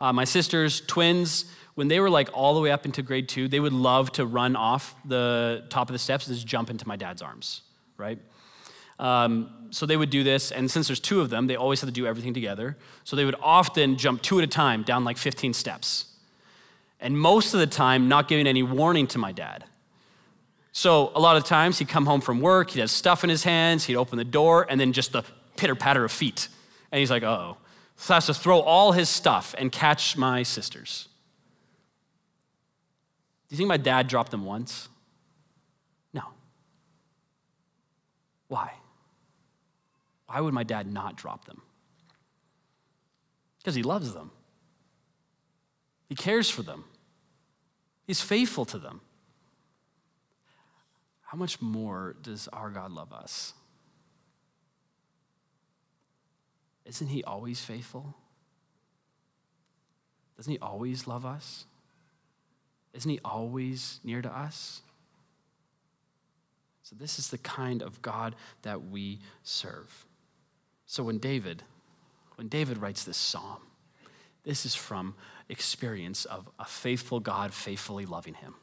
Uh, 0.00 0.12
my 0.12 0.24
sisters, 0.24 0.80
twins, 0.80 1.44
when 1.74 1.86
they 1.86 2.00
were 2.00 2.10
like 2.10 2.28
all 2.32 2.54
the 2.54 2.60
way 2.60 2.72
up 2.72 2.84
into 2.84 3.02
grade 3.02 3.28
two, 3.28 3.46
they 3.46 3.60
would 3.60 3.72
love 3.72 4.10
to 4.12 4.26
run 4.26 4.56
off 4.56 4.96
the 5.04 5.64
top 5.70 5.88
of 5.88 5.92
the 5.92 5.98
steps 5.98 6.26
and 6.26 6.34
just 6.34 6.46
jump 6.46 6.68
into 6.68 6.86
my 6.88 6.96
dad's 6.96 7.22
arms, 7.22 7.62
right? 7.96 8.18
Um, 9.00 9.48
so 9.70 9.86
they 9.86 9.96
would 9.96 10.10
do 10.10 10.22
this, 10.22 10.52
and 10.52 10.70
since 10.70 10.88
there's 10.88 11.00
two 11.00 11.20
of 11.20 11.30
them, 11.30 11.46
they 11.46 11.56
always 11.56 11.80
had 11.80 11.86
to 11.86 11.92
do 11.92 12.06
everything 12.06 12.34
together. 12.34 12.76
So 13.04 13.16
they 13.16 13.24
would 13.24 13.36
often 13.40 13.96
jump 13.96 14.20
two 14.20 14.38
at 14.38 14.44
a 14.44 14.46
time 14.46 14.82
down 14.82 15.04
like 15.04 15.16
15 15.16 15.54
steps. 15.54 16.06
And 17.00 17.18
most 17.18 17.54
of 17.54 17.60
the 17.60 17.66
time, 17.66 18.08
not 18.08 18.28
giving 18.28 18.46
any 18.46 18.62
warning 18.62 19.06
to 19.08 19.18
my 19.18 19.32
dad. 19.32 19.64
So 20.72 21.12
a 21.14 21.20
lot 21.20 21.36
of 21.36 21.44
times, 21.44 21.78
he'd 21.78 21.88
come 21.88 22.04
home 22.04 22.20
from 22.20 22.40
work, 22.40 22.70
he'd 22.70 22.80
have 22.80 22.90
stuff 22.90 23.24
in 23.24 23.30
his 23.30 23.42
hands, 23.42 23.84
he'd 23.84 23.96
open 23.96 24.18
the 24.18 24.24
door, 24.24 24.66
and 24.68 24.78
then 24.78 24.92
just 24.92 25.12
the 25.12 25.24
pitter 25.56 25.74
patter 25.74 26.04
of 26.04 26.12
feet. 26.12 26.48
And 26.92 26.98
he's 26.98 27.10
like, 27.10 27.22
oh. 27.22 27.56
So 27.96 28.14
has 28.14 28.26
to 28.26 28.34
throw 28.34 28.60
all 28.60 28.92
his 28.92 29.08
stuff 29.08 29.54
and 29.56 29.70
catch 29.72 30.16
my 30.16 30.42
sisters. 30.42 31.08
Do 33.48 33.54
you 33.54 33.56
think 33.56 33.68
my 33.68 33.76
dad 33.76 34.08
dropped 34.08 34.30
them 34.30 34.44
once? 34.44 34.88
No. 36.12 36.22
Why? 38.48 38.72
Why 40.30 40.40
would 40.40 40.54
my 40.54 40.62
dad 40.62 40.86
not 40.86 41.16
drop 41.16 41.46
them? 41.46 41.60
Because 43.58 43.74
he 43.74 43.82
loves 43.82 44.14
them, 44.14 44.30
he 46.08 46.14
cares 46.14 46.48
for 46.48 46.62
them, 46.62 46.84
he's 48.06 48.20
faithful 48.20 48.64
to 48.66 48.78
them. 48.78 49.00
How 51.22 51.36
much 51.36 51.60
more 51.60 52.14
does 52.22 52.48
our 52.52 52.70
God 52.70 52.92
love 52.92 53.12
us? 53.12 53.54
Isn't 56.84 57.08
he 57.08 57.22
always 57.24 57.60
faithful? 57.60 58.14
Doesn't 60.36 60.52
he 60.52 60.58
always 60.60 61.06
love 61.06 61.26
us? 61.26 61.66
Isn't 62.94 63.10
he 63.10 63.20
always 63.24 64.00
near 64.04 64.22
to 64.22 64.28
us? 64.28 64.82
So, 66.84 66.96
this 66.98 67.18
is 67.18 67.28
the 67.28 67.38
kind 67.38 67.82
of 67.82 68.00
God 68.02 68.34
that 68.62 68.88
we 68.88 69.20
serve. 69.44 70.06
So, 70.90 71.04
when 71.04 71.18
David, 71.18 71.62
when 72.34 72.48
David 72.48 72.78
writes 72.78 73.04
this 73.04 73.16
psalm, 73.16 73.60
this 74.42 74.66
is 74.66 74.74
from 74.74 75.14
experience 75.48 76.24
of 76.24 76.50
a 76.58 76.64
faithful 76.64 77.20
God 77.20 77.54
faithfully 77.54 78.06
loving 78.06 78.34
him 78.34 78.56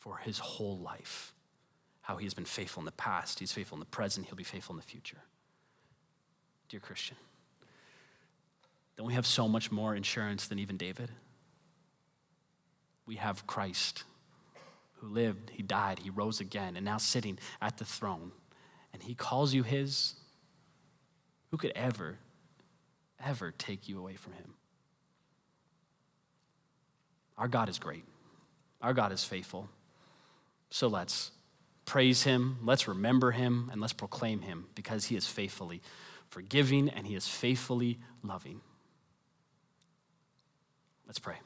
for 0.00 0.18
his 0.18 0.38
whole 0.38 0.76
life. 0.76 1.32
How 2.02 2.16
he 2.16 2.26
has 2.26 2.34
been 2.34 2.44
faithful 2.44 2.82
in 2.82 2.84
the 2.84 2.92
past, 2.92 3.38
he's 3.40 3.52
faithful 3.52 3.76
in 3.76 3.80
the 3.80 3.86
present, 3.86 4.26
he'll 4.26 4.36
be 4.36 4.44
faithful 4.44 4.74
in 4.74 4.76
the 4.76 4.86
future. 4.86 5.22
Dear 6.68 6.80
Christian, 6.80 7.16
don't 8.98 9.06
we 9.06 9.14
have 9.14 9.26
so 9.26 9.48
much 9.48 9.72
more 9.72 9.96
insurance 9.96 10.48
than 10.48 10.58
even 10.58 10.76
David? 10.76 11.12
We 13.06 13.16
have 13.16 13.46
Christ 13.46 14.04
who 14.96 15.06
lived, 15.06 15.48
he 15.48 15.62
died, 15.62 16.00
he 16.00 16.10
rose 16.10 16.40
again, 16.40 16.76
and 16.76 16.84
now 16.84 16.98
sitting 16.98 17.38
at 17.62 17.78
the 17.78 17.86
throne. 17.86 18.32
And 18.94 19.02
he 19.02 19.14
calls 19.14 19.52
you 19.52 19.62
his. 19.62 20.14
Who 21.50 21.58
could 21.58 21.72
ever, 21.74 22.18
ever 23.22 23.50
take 23.50 23.88
you 23.88 23.98
away 23.98 24.14
from 24.14 24.32
him? 24.32 24.54
Our 27.36 27.48
God 27.48 27.68
is 27.68 27.78
great. 27.78 28.04
Our 28.80 28.94
God 28.94 29.12
is 29.12 29.24
faithful. 29.24 29.68
So 30.70 30.88
let's 30.88 31.32
praise 31.84 32.22
him, 32.22 32.58
let's 32.64 32.88
remember 32.88 33.32
him, 33.32 33.68
and 33.70 33.80
let's 33.80 33.92
proclaim 33.92 34.40
him 34.40 34.66
because 34.74 35.06
he 35.06 35.16
is 35.16 35.26
faithfully 35.26 35.82
forgiving 36.28 36.88
and 36.88 37.06
he 37.06 37.14
is 37.14 37.28
faithfully 37.28 37.98
loving. 38.22 38.60
Let's 41.06 41.18
pray. 41.18 41.36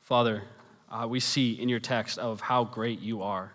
Father, 0.00 0.44
uh, 0.90 1.06
we 1.08 1.20
see 1.20 1.52
in 1.52 1.68
your 1.68 1.80
text 1.80 2.18
of 2.18 2.42
how 2.42 2.64
great 2.64 3.00
you 3.00 3.22
are, 3.22 3.54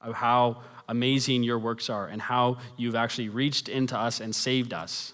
of 0.00 0.14
how 0.14 0.62
amazing 0.88 1.42
your 1.42 1.58
works 1.58 1.88
are, 1.88 2.06
and 2.06 2.20
how 2.20 2.58
you've 2.76 2.96
actually 2.96 3.28
reached 3.28 3.68
into 3.68 3.96
us 3.96 4.20
and 4.20 4.34
saved 4.34 4.72
us. 4.72 5.12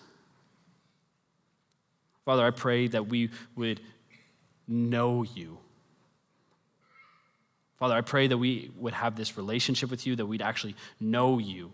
Father, 2.24 2.46
I 2.46 2.50
pray 2.50 2.88
that 2.88 3.08
we 3.08 3.30
would 3.54 3.80
know 4.66 5.22
you. 5.22 5.58
Father, 7.78 7.94
I 7.94 8.00
pray 8.00 8.26
that 8.26 8.38
we 8.38 8.70
would 8.76 8.94
have 8.94 9.16
this 9.16 9.36
relationship 9.36 9.90
with 9.90 10.06
you, 10.06 10.16
that 10.16 10.26
we'd 10.26 10.40
actually 10.40 10.76
know 10.98 11.38
you, 11.38 11.72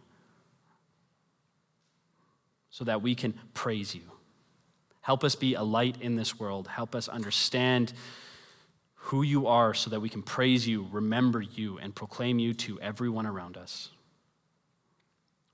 so 2.71 2.85
that 2.85 3.03
we 3.03 3.15
can 3.15 3.35
praise 3.55 3.95
you. 3.95 4.03
Help 5.01 5.23
us 5.23 5.35
be 5.35 5.55
a 5.55 5.63
light 5.63 5.97
in 6.01 6.17
this 6.17 6.39
world. 6.39 6.67
Help 6.69 6.95
us 6.95 7.09
understand 7.09 7.93
who 9.07 9.23
you 9.23 9.49
are 9.49 9.75
so 9.75 9.91
that 9.91 10.01
we 10.01 10.09
can 10.09 10.23
praise 10.23 10.67
you, 10.67 10.87
remember 10.93 11.41
you, 11.41 11.79
and 11.79 11.95
proclaim 11.95 12.39
you 12.39 12.55
to 12.55 12.81
everyone 12.81 13.27
around 13.27 13.57
us. 13.57 13.89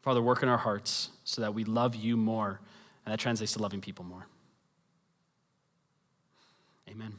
Father, 0.02 0.20
work 0.22 0.42
in 0.42 0.48
our 0.48 0.58
hearts 0.58 1.10
so 1.24 1.40
that 1.40 1.54
we 1.54 1.64
love 1.64 1.94
you 1.94 2.16
more, 2.16 2.60
and 3.04 3.12
that 3.12 3.18
translates 3.18 3.54
to 3.54 3.62
loving 3.62 3.80
people 3.80 4.04
more. 4.04 4.26
Amen. 6.90 7.14